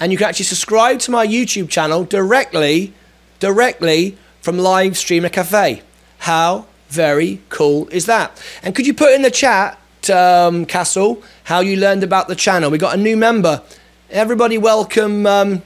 [0.00, 2.92] And you can actually subscribe to my YouTube channel directly,
[3.38, 5.82] directly from Live Streamer Cafe.
[6.18, 8.42] How very cool is that?
[8.62, 9.78] And could you put in the chat,
[10.10, 12.70] um, Castle, how you learned about the channel?
[12.70, 13.62] We got a new member.
[14.10, 15.24] Everybody welcome.
[15.24, 15.62] Um,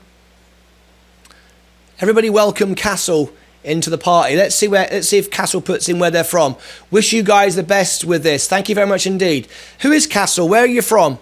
[1.98, 3.32] everybody welcome Castle
[3.66, 4.36] into the party.
[4.36, 6.56] Let's see where let's see if Castle puts in where they're from.
[6.90, 8.48] Wish you guys the best with this.
[8.48, 9.48] Thank you very much indeed.
[9.80, 10.48] Who is Castle?
[10.48, 11.18] Where are you from?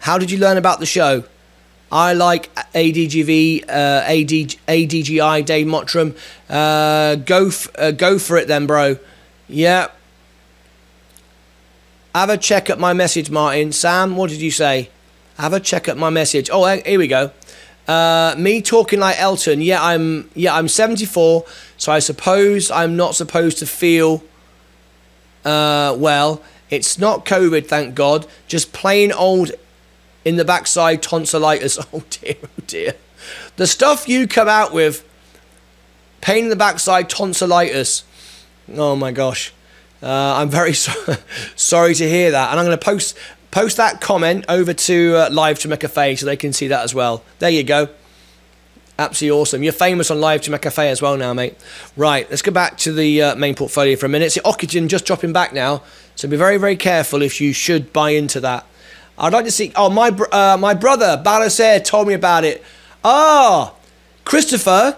[0.00, 1.24] How did you learn about the show?
[1.92, 3.72] I like ADGV, uh,
[4.06, 4.28] AD,
[4.68, 6.16] ADGI, Dave Mottram.
[6.48, 8.96] Uh, go, f- uh, go for it then, bro.
[9.48, 9.88] Yeah.
[12.14, 13.72] Have a check at my message, Martyn.
[13.72, 14.88] Sam, what did you say?
[15.38, 16.48] Have a check at my message.
[16.52, 17.32] Oh, here we go.
[17.90, 19.60] Uh, me talking like Elton.
[19.60, 20.30] Yeah, I'm.
[20.34, 21.44] Yeah, I'm 74.
[21.76, 24.22] So I suppose I'm not supposed to feel
[25.44, 26.40] uh, well.
[26.68, 28.28] It's not COVID, thank God.
[28.46, 29.50] Just plain old
[30.24, 31.78] in the backside tonsillitis.
[31.92, 32.94] Oh dear, oh dear.
[33.56, 35.04] The stuff you come out with,
[36.20, 38.04] pain in the backside tonsillitis.
[38.72, 39.52] Oh my gosh.
[40.00, 41.16] Uh, I'm very so-
[41.56, 42.50] sorry to hear that.
[42.50, 43.16] And I'm going to post
[43.50, 46.94] post that comment over to uh, Live to Cafe so they can see that as
[46.94, 47.22] well.
[47.38, 47.88] There you go.
[48.98, 49.62] Absolutely awesome.
[49.62, 51.56] You're famous on Live to Cafe as well now, mate.
[51.96, 54.32] Right, let's go back to the uh, main portfolio for a minute.
[54.32, 55.82] See, Ocugen just dropping back now,
[56.16, 58.66] so be very, very careful if you should buy into that.
[59.18, 59.72] I'd like to see.
[59.76, 62.62] Oh, my uh, my brother Balasair told me about it.
[63.04, 63.74] Ah,
[64.24, 64.96] Christopher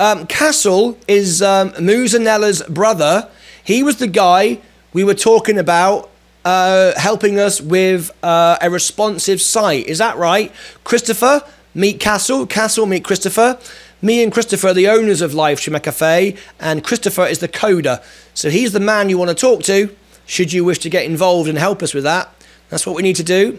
[0.00, 3.28] um, Castle is um, Muzanella's brother.
[3.62, 4.60] He was the guy
[4.92, 6.10] we were talking about
[6.48, 9.86] uh, helping us with uh, a responsive site.
[9.86, 10.50] Is that right?
[10.82, 11.42] Christopher,
[11.74, 12.46] meet Castle.
[12.46, 13.58] Castle, meet Christopher.
[14.00, 18.02] Me and Christopher are the owners of Live Streamer Cafe, and Christopher is the coder.
[18.32, 19.94] So he's the man you want to talk to
[20.24, 22.32] should you wish to get involved and help us with that.
[22.70, 23.58] That's what we need to do.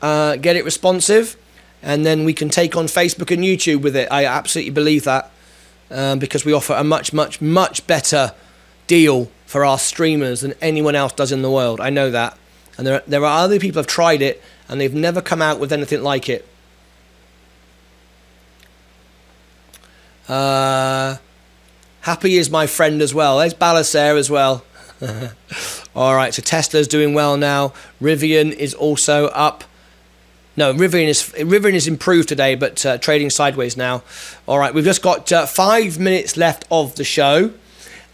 [0.00, 1.36] Uh, get it responsive,
[1.82, 4.06] and then we can take on Facebook and YouTube with it.
[4.12, 5.28] I absolutely believe that
[5.90, 8.32] um, because we offer a much, much, much better
[8.92, 11.80] deal for our streamers than anyone else does in the world.
[11.80, 12.36] I know that.
[12.76, 15.72] And there, there are other people have tried it and they've never come out with
[15.72, 16.46] anything like it.
[20.28, 21.16] Uh,
[22.02, 23.38] Happy is my friend as well.
[23.38, 24.62] There's Balasair as well.
[25.94, 27.72] All right, so Tesla's doing well now.
[27.98, 29.64] Rivian is also up.
[30.54, 34.02] No, Rivian is Rivian is improved today, but uh, trading sideways now.
[34.46, 37.54] All right, we've just got uh, five minutes left of the show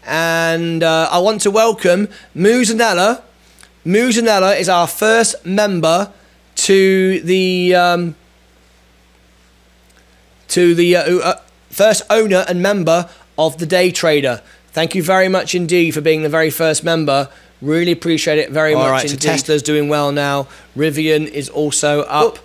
[0.09, 3.21] and uh, I want to welcome Muzanella.
[3.85, 6.11] Muzanella is our first member
[6.55, 8.15] to the um,
[10.49, 14.41] to the uh, uh, first owner and member of the Day Trader.
[14.71, 17.29] Thank you very much indeed for being the very first member.
[17.61, 18.91] Really appreciate it very All much.
[18.91, 20.47] Right, so Tesla's doing well now.
[20.75, 22.39] Rivian is also up.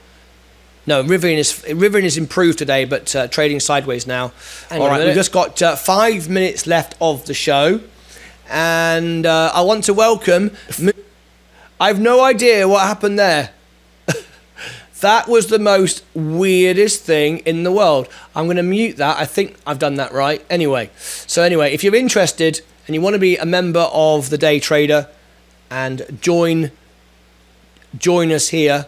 [0.87, 4.33] No, Rivian is Rivian is improved today, but uh, trading sideways now.
[4.69, 7.81] Hang All right, we've just got uh, five minutes left of the show,
[8.51, 10.51] and uh, I want to welcome.
[11.81, 13.51] I've no idea what happened there.
[15.01, 18.07] that was the most weirdest thing in the world.
[18.37, 19.17] I'm going to mute that.
[19.19, 20.45] I think I've done that right.
[20.51, 24.39] Anyway, so anyway, if you're interested and you want to be a member of the
[24.39, 25.09] Day Trader
[25.71, 26.73] and join
[27.97, 28.87] join us here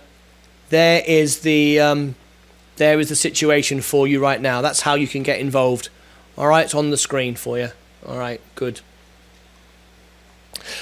[0.70, 2.14] there is the um,
[2.76, 4.60] there is the situation for you right now.
[4.60, 5.88] That's how you can get involved.
[6.36, 7.70] All right, it's on the screen for you.
[8.06, 8.80] All right, good.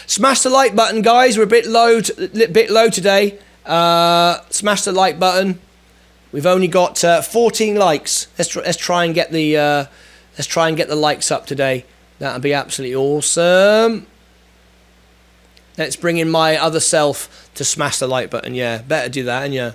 [0.07, 1.37] Smash the like button, guys.
[1.37, 3.39] We're a bit low, bit low today.
[3.65, 5.61] Uh, smash the like button.
[6.33, 8.27] We've only got uh, 14 likes.
[8.39, 9.85] Let's tr- let's try and get the uh,
[10.37, 11.85] let's try and get the likes up today.
[12.19, 14.07] That'd be absolutely awesome.
[15.77, 18.55] Let's bring in my other self to smash the like button.
[18.55, 19.73] Yeah, better do that, and yeah.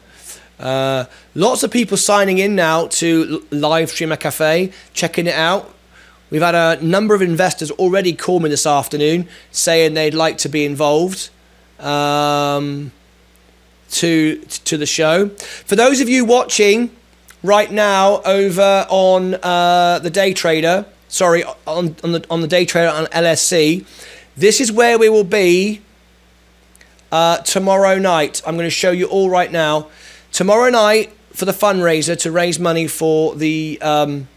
[0.59, 1.05] Uh,
[1.35, 5.73] lots of people signing in now to live streamer cafe, checking it out.
[6.29, 10.49] We've had a number of investors already call me this afternoon saying they'd like to
[10.49, 11.29] be involved
[11.79, 12.91] um,
[13.91, 15.29] to to the show.
[15.29, 16.91] For those of you watching
[17.41, 22.65] right now over on uh, the Day Trader, sorry, on on the on the Day
[22.65, 23.85] Trader on LSC,
[24.37, 25.81] this is where we will be
[27.11, 28.41] uh, tomorrow night.
[28.45, 29.87] I'm going to show you all right now.
[30.31, 34.27] Tomorrow night for the fundraiser to raise money for the um,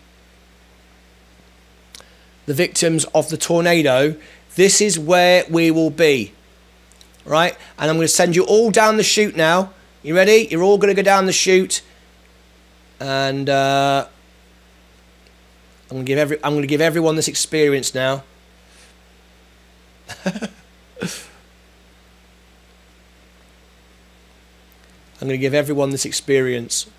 [2.47, 4.17] the victims of the tornado.
[4.55, 6.33] This is where we will be,
[7.25, 7.57] right?
[7.79, 9.73] And I'm going to send you all down the chute now.
[10.03, 10.49] You ready?
[10.51, 11.83] You're all going to go down the chute,
[13.01, 14.07] and uh,
[15.91, 18.25] I'm going to give every I'm going to give everyone this experience now.
[25.23, 26.91] I'm going to give everyone this experience.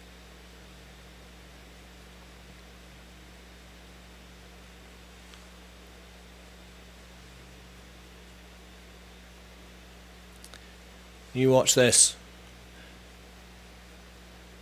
[11.33, 12.15] You watch this.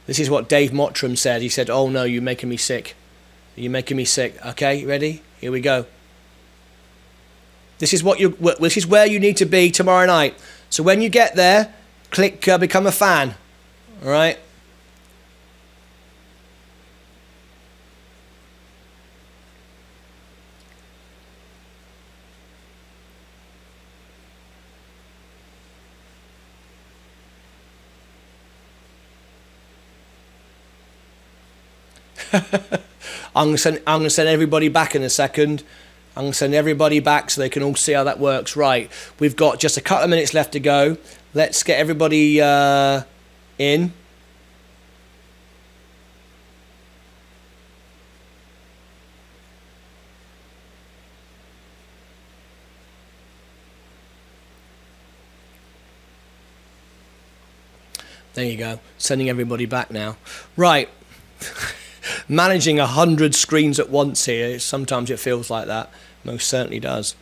[0.07, 1.43] This is what Dave Mottram said.
[1.43, 2.95] He said, Oh no, you're making me sick.
[3.55, 4.43] You're making me sick.
[4.43, 5.21] Okay, ready?
[5.39, 5.85] Here we go.
[7.77, 8.29] This is what you.
[8.59, 10.33] This is where you need to be tomorrow night.
[10.71, 11.71] So when you get there,
[12.09, 13.35] click uh, become a fan.
[14.03, 14.39] All right.
[33.35, 35.63] I'm gonna send I'm gonna send everybody back in a second.
[36.15, 38.55] I'm gonna send everybody back so they can all see how that works.
[38.55, 38.89] Right,
[39.19, 40.97] we've got just a couple of minutes left to go.
[41.35, 43.03] Let's get everybody uh,
[43.61, 43.93] in.
[58.33, 58.79] There you go.
[58.97, 60.17] Sending everybody back now.
[60.55, 60.89] Right.
[62.27, 64.57] Managing a hundred screens at once here.
[64.57, 65.91] Sometimes it feels like that.
[66.23, 67.15] Most certainly does.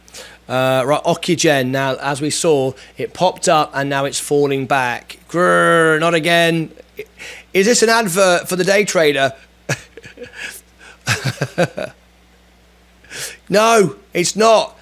[0.47, 1.67] Uh, right, Ocugen.
[1.67, 5.19] Now, as we saw, it popped up and now it's falling back.
[5.29, 6.71] Grrr, not again.
[7.53, 9.33] Is this an advert for the day trader?
[13.49, 14.77] no, it's not.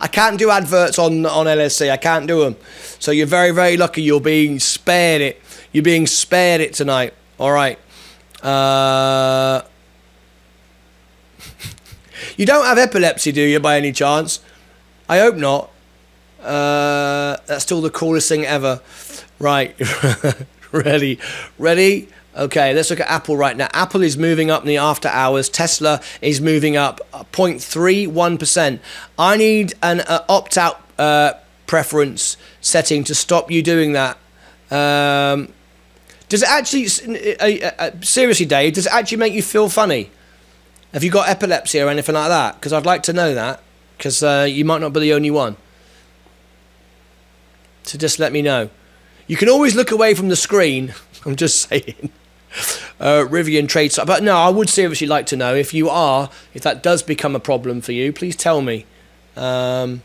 [0.00, 1.90] I can't do adverts on on LSC.
[1.90, 2.56] I can't do them.
[2.98, 4.02] So you're very very lucky.
[4.02, 5.40] You're being spared it.
[5.72, 7.14] You're being spared it tonight.
[7.38, 7.78] All right.
[8.42, 9.62] Uh,
[12.36, 14.40] you don't have epilepsy, do you, by any chance?
[15.08, 15.70] I hope not.
[16.40, 18.80] Uh, that's still the coolest thing ever.
[19.38, 19.74] Right.
[20.72, 21.18] Ready.
[21.58, 22.08] Ready?
[22.36, 23.68] Okay, let's look at Apple right now.
[23.72, 25.48] Apple is moving up in the after hours.
[25.48, 27.00] Tesla is moving up
[27.32, 28.78] 0.31%.
[29.18, 31.32] I need an uh, opt out uh,
[31.66, 34.18] preference setting to stop you doing that.
[34.70, 35.48] Um,
[36.28, 36.86] does it actually,
[37.40, 40.10] uh, uh, uh, seriously, Dave, does it actually make you feel funny?
[40.92, 42.54] Have you got epilepsy or anything like that?
[42.54, 43.60] Because I'd like to know that,
[43.96, 45.56] because uh, you might not be the only one.
[47.82, 48.70] So just let me know.
[49.26, 50.94] You can always look away from the screen.
[51.26, 52.10] I'm just saying.
[52.98, 56.62] Uh, Rivian trade but no, I would seriously like to know if you are, if
[56.62, 58.86] that does become a problem for you, please tell me.
[59.36, 60.02] Um,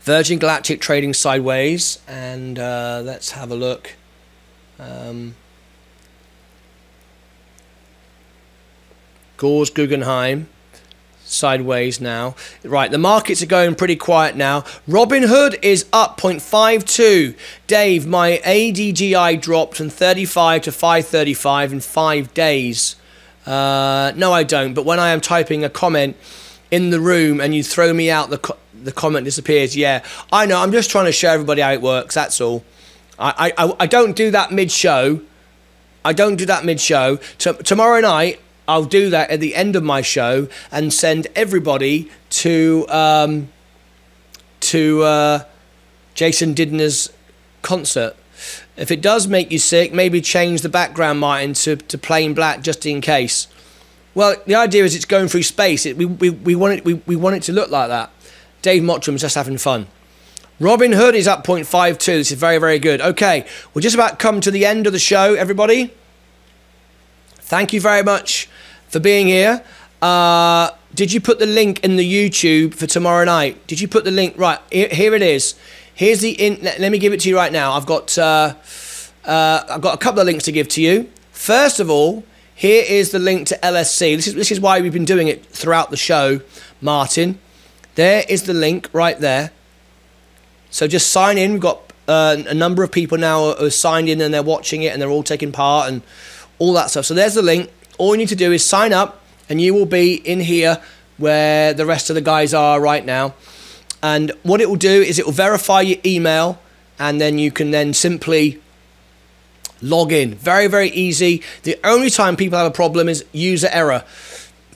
[0.00, 3.96] Virgin Galactic trading sideways, and uh, let's have a look.
[4.84, 5.34] Um,
[9.36, 10.48] Gores Guggenheim
[11.24, 12.34] sideways now.
[12.62, 14.60] Right, the markets are going pretty quiet now.
[14.88, 17.36] Robinhood is up 0.52.
[17.66, 22.96] Dave, my ADGI dropped from 35 to 535 in five days.
[23.46, 24.74] Uh, no, I don't.
[24.74, 26.16] But when I am typing a comment
[26.70, 29.76] in the room and you throw me out, the co- the comment disappears.
[29.76, 30.58] Yeah, I know.
[30.60, 32.14] I'm just trying to show everybody how it works.
[32.14, 32.64] That's all.
[33.18, 35.20] I I, I don't do that mid show.
[36.04, 37.16] I don't do that mid show.
[37.38, 42.10] T- tomorrow night, I'll do that at the end of my show and send everybody
[42.30, 43.48] to um,
[44.60, 45.44] to uh,
[46.14, 47.12] Jason Didner's
[47.62, 48.16] concert.
[48.76, 52.62] If it does make you sick, maybe change the background, Martyn, to, to plain black
[52.62, 53.46] just in case.
[54.14, 55.86] Well, the idea is it's going through space.
[55.86, 58.10] It, we, we, we, want it, we, we want it to look like that.
[58.62, 59.86] Dave Mottram's just having fun.
[60.60, 61.98] Robinhood is up 0.52.
[62.04, 63.00] This is very, very good.
[63.00, 65.92] Okay, we're just about come to the end of the show, everybody.
[67.34, 68.48] Thank you very much
[68.86, 69.64] for being here.
[70.00, 73.66] Uh, did you put the link in the YouTube for tomorrow night?
[73.66, 74.38] Did you put the link?
[74.38, 75.56] Right, here, it is.
[75.92, 76.58] Here's the in.
[76.62, 77.72] Let, let, me give it to you right now.
[77.72, 78.54] I've got uh,
[79.24, 81.10] uh, I've got a couple of links to give to you.
[81.32, 82.22] First of all,
[82.54, 84.14] here is the link to LSC.
[84.14, 86.42] This is this is why we've been doing it throughout the show,
[86.80, 87.40] Martyn.
[87.96, 89.50] There is the link right there.
[90.74, 91.52] So just sign in.
[91.52, 94.82] We've got uh, a number of people now who are signed in and they're watching
[94.82, 96.02] it and they're all taking part and
[96.58, 97.04] all that stuff.
[97.04, 97.70] So there's the link.
[97.96, 100.82] All you need to do is sign up and you will be in here
[101.16, 103.34] where the rest of the guys are right now.
[104.02, 106.58] And what it will do is it will verify your email
[106.98, 108.60] and then you can then simply
[109.80, 110.34] log in.
[110.34, 111.40] Very, very easy.
[111.62, 114.02] The only time people have a problem is user error.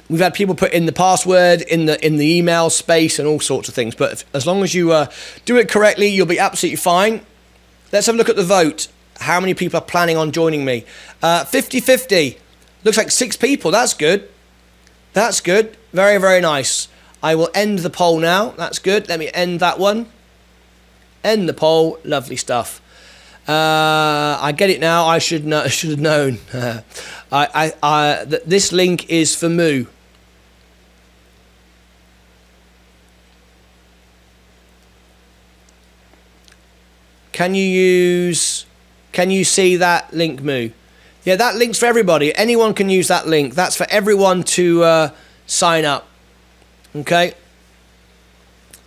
[0.09, 3.41] We've had people put in the password in the in the email space and all
[3.41, 3.95] sorts of things.
[3.95, 5.11] But if, as long as you uh,
[5.45, 7.21] do it correctly, you'll be absolutely fine.
[7.93, 8.89] Let's have a look at the vote.
[9.21, 10.85] How many people are planning on joining me?
[11.21, 12.39] 50 uh, 50.
[12.85, 13.71] Looks like six people.
[13.71, 14.29] That's good.
[15.13, 15.77] That's good.
[15.93, 16.89] Very, very nice.
[17.23, 18.51] I will end the poll now.
[18.51, 19.09] That's good.
[19.09, 20.07] Let me end that one.
[21.25, 21.99] End the poll.
[22.05, 22.81] Lovely stuff.
[23.49, 25.07] Uh, I get it now.
[25.07, 25.67] I should know.
[25.69, 26.39] Should have known.
[26.53, 26.83] I,
[27.33, 29.87] I, I, th- this link is for Moo.
[37.39, 38.67] Can you use?
[39.13, 40.71] Can you see that link, Moo?
[41.23, 42.35] Yeah, that link's for everybody.
[42.35, 43.55] Anyone can use that link.
[43.55, 45.11] That's for everyone to uh,
[45.47, 46.09] sign up.
[46.97, 47.35] Okay.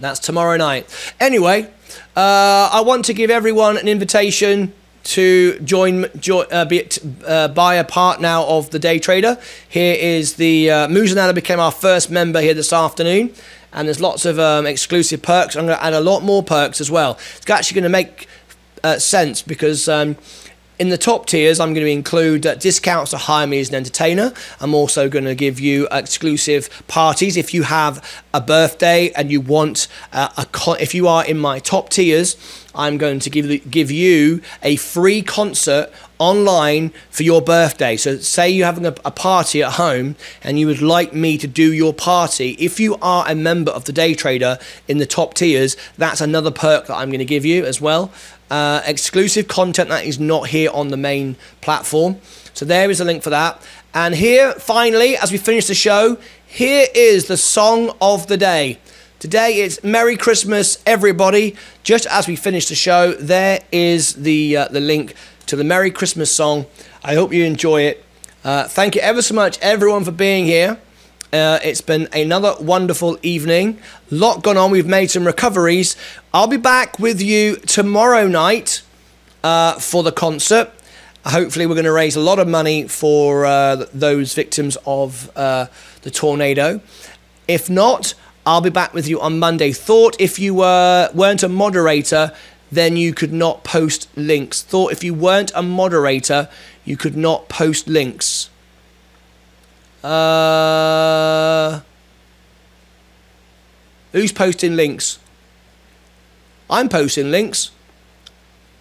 [0.02, 0.86] That's tomorrow night.
[1.18, 1.72] Anyway,
[2.18, 4.74] uh, I want to give everyone an invitation
[5.04, 6.90] to join, join uh, be
[7.26, 9.38] uh, buy a part now of the Day Trader.
[9.70, 13.34] Here is the uh, Muzanada became our first member here this afternoon,
[13.72, 15.56] and there's lots of um, exclusive perks.
[15.56, 17.18] I'm going to add a lot more perks as well.
[17.38, 18.28] It's actually going to make
[18.84, 19.88] uh, sense because.
[19.88, 20.18] Um,
[20.80, 23.76] in the top tiers, I'm going to include uh, discounts to hire me as an
[23.76, 24.34] entertainer.
[24.60, 28.04] I'm also going to give you exclusive parties if you have
[28.34, 32.36] a birthday and you want uh, a con- if you are in my top tiers.
[32.74, 37.98] I'm going to give give you a free concert online for your birthday.
[37.98, 41.48] So, say you're having a, a, party at home and you would like me to
[41.48, 42.56] do your party.
[42.60, 46.52] If you are a member of the Day Trader in the top tiers, that's another
[46.52, 48.12] perk that I'm going to give you as well
[48.52, 52.18] uh, exclusive content that is not here on the main platform.
[52.54, 53.66] So there is a link for that.
[53.94, 58.78] And here, finally, as we finish the show, here is the song of the day.
[59.22, 61.56] Today it's Merry Christmas, everybody.
[61.84, 65.14] Just as we finish the show, there is the uh, the link
[65.46, 66.66] to the Merry Christmas song.
[67.04, 68.04] I hope you enjoy it.
[68.44, 70.80] Uh, thank you ever so much, everyone, for being here.
[71.32, 73.80] Uh, it's been another wonderful evening.
[74.10, 74.72] Lot gone on.
[74.72, 75.96] We've made some recoveries.
[76.34, 78.82] I'll be back with you tomorrow night
[79.44, 80.72] uh, for the concert.
[81.26, 85.68] Hopefully, we're going to raise a lot of money for uh, those victims of uh,
[86.02, 86.82] the tornado.
[87.48, 88.16] If not,
[88.46, 89.72] I'll be back with you on Monday.
[89.72, 92.34] Thought if you were, weren't a moderator,
[92.72, 94.64] then you could not post links.
[94.64, 96.50] Thought if you weren't a moderator,
[96.84, 98.50] you could not post links.
[100.04, 101.82] Uh,
[104.12, 105.20] who's posting links?
[106.70, 107.72] I'm posting links.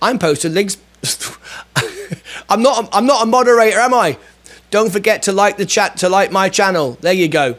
[0.00, 0.78] I'm posting links.
[2.48, 2.88] I'm not.
[2.92, 4.16] I'm not a moderator, am I?
[4.70, 5.98] Don't forget to like the chat.
[5.98, 6.96] To like my channel.
[7.00, 7.56] There you go.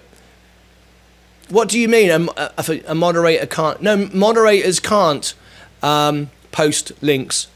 [1.52, 2.10] What do you mean?
[2.10, 3.82] A, a, a moderator can't?
[3.82, 5.34] No, moderators can't
[5.84, 7.48] um, post links.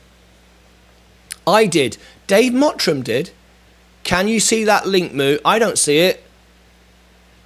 [1.48, 1.98] I did.
[2.28, 3.32] Dave Mottram did.
[4.04, 5.38] Can you see that link, Moo?
[5.46, 6.24] I don't see it.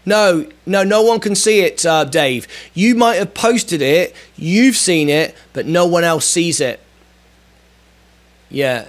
[0.05, 2.47] No, no, no one can see it, uh, Dave.
[2.73, 6.79] You might have posted it, you've seen it, but no one else sees it.
[8.49, 8.87] Yeah.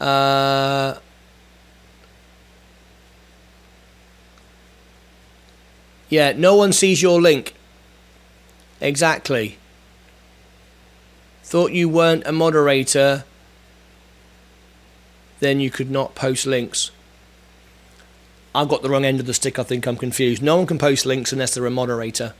[0.00, 0.98] Uh,
[6.10, 7.54] yeah, no one sees your link.
[8.80, 9.56] Exactly.
[11.42, 13.24] Thought you weren't a moderator
[15.40, 16.90] then you could not post links.
[18.54, 19.58] I've got the wrong end of the stick.
[19.58, 20.42] I think I'm confused.
[20.42, 22.34] No one can post links unless they're a moderator.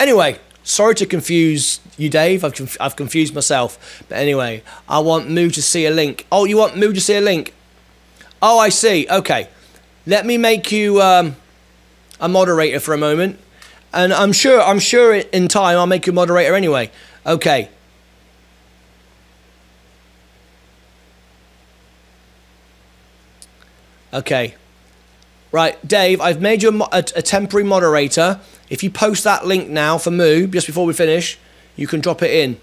[0.00, 2.44] Anyway, sorry to confuse you, Dave.
[2.44, 4.02] I've, conf- I've confused myself.
[4.08, 6.26] But anyway, I want Moo to see a link.
[6.30, 7.54] Oh, you want Moo to see a link?
[8.40, 9.06] Oh, I see.
[9.10, 9.48] Okay.
[10.06, 11.36] Let me make you um,
[12.20, 13.38] a moderator for a moment.
[13.92, 16.90] And I'm sure, I'm sure in time I'll make you a moderator anyway.
[17.24, 17.68] Okay.
[24.12, 24.54] Okay.
[25.50, 28.40] Right, Dave, I've made you a, a, a, temporary moderator.
[28.68, 31.38] If you post that link now for Moo, just before we finish,
[31.74, 32.58] you can drop it in.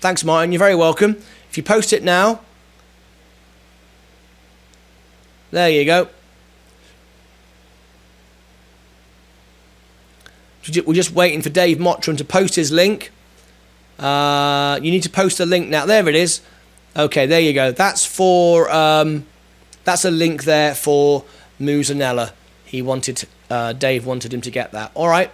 [0.00, 0.52] Thanks, Martyn.
[0.52, 1.16] You're very welcome.
[1.50, 2.40] If you post it now,
[5.50, 6.08] there you go.
[10.86, 13.10] We're just waiting for Dave Mottram to post his link.
[13.98, 15.86] Uh, you need to post the link now.
[15.86, 16.40] There it is.
[16.96, 17.72] Okay, there you go.
[17.72, 19.26] That's for um,
[19.84, 21.24] that's a link there for
[21.60, 22.32] Musanella.
[22.64, 24.90] He wanted uh, Dave wanted him to get that.
[24.94, 25.30] All right,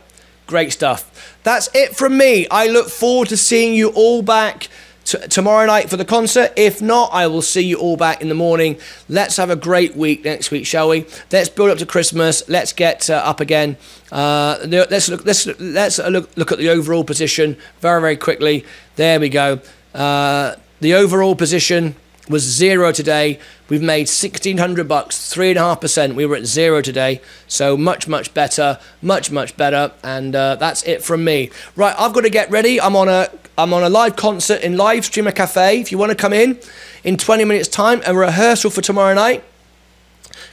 [0.47, 1.39] great stuff.
[1.43, 2.47] That's it from me.
[2.51, 4.69] I look forward to seeing you all back
[5.07, 6.53] t- tomorrow night for the concert.
[6.57, 8.79] If not, I will see you all back in the morning.
[9.09, 11.07] Let's have a great week next week, shall we?
[11.33, 12.47] Let's build up to Christmas.
[12.49, 13.79] Let's get uh, up again.
[14.13, 15.25] Uh, let's look.
[15.25, 18.65] Let's let's look look at the overall position very very quickly.
[18.97, 19.61] There we go.
[19.95, 21.97] Uh, the overall position
[22.29, 23.39] was zero today.
[23.69, 26.15] We've made 1600 bucks, three and a half percent.
[26.15, 29.93] We were at zero today, so much, much better, much, much better.
[30.03, 31.51] And uh, that's it from me.
[31.75, 32.81] Right, I've got to get ready.
[32.81, 35.81] I'm on a, I'm on a live concert in Live Streamer Cafe.
[35.81, 36.59] If you want to come in
[37.05, 39.45] in 20 minutes' time, a rehearsal for tomorrow night.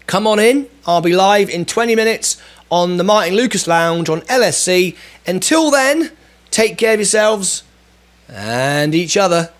[0.07, 0.67] Come on in.
[0.85, 4.97] I'll be live in 20 minutes on the Martyn Lucas Lounge on LSC.
[5.25, 6.11] Until then,
[6.51, 7.63] take care of yourselves
[8.27, 9.51] and each other.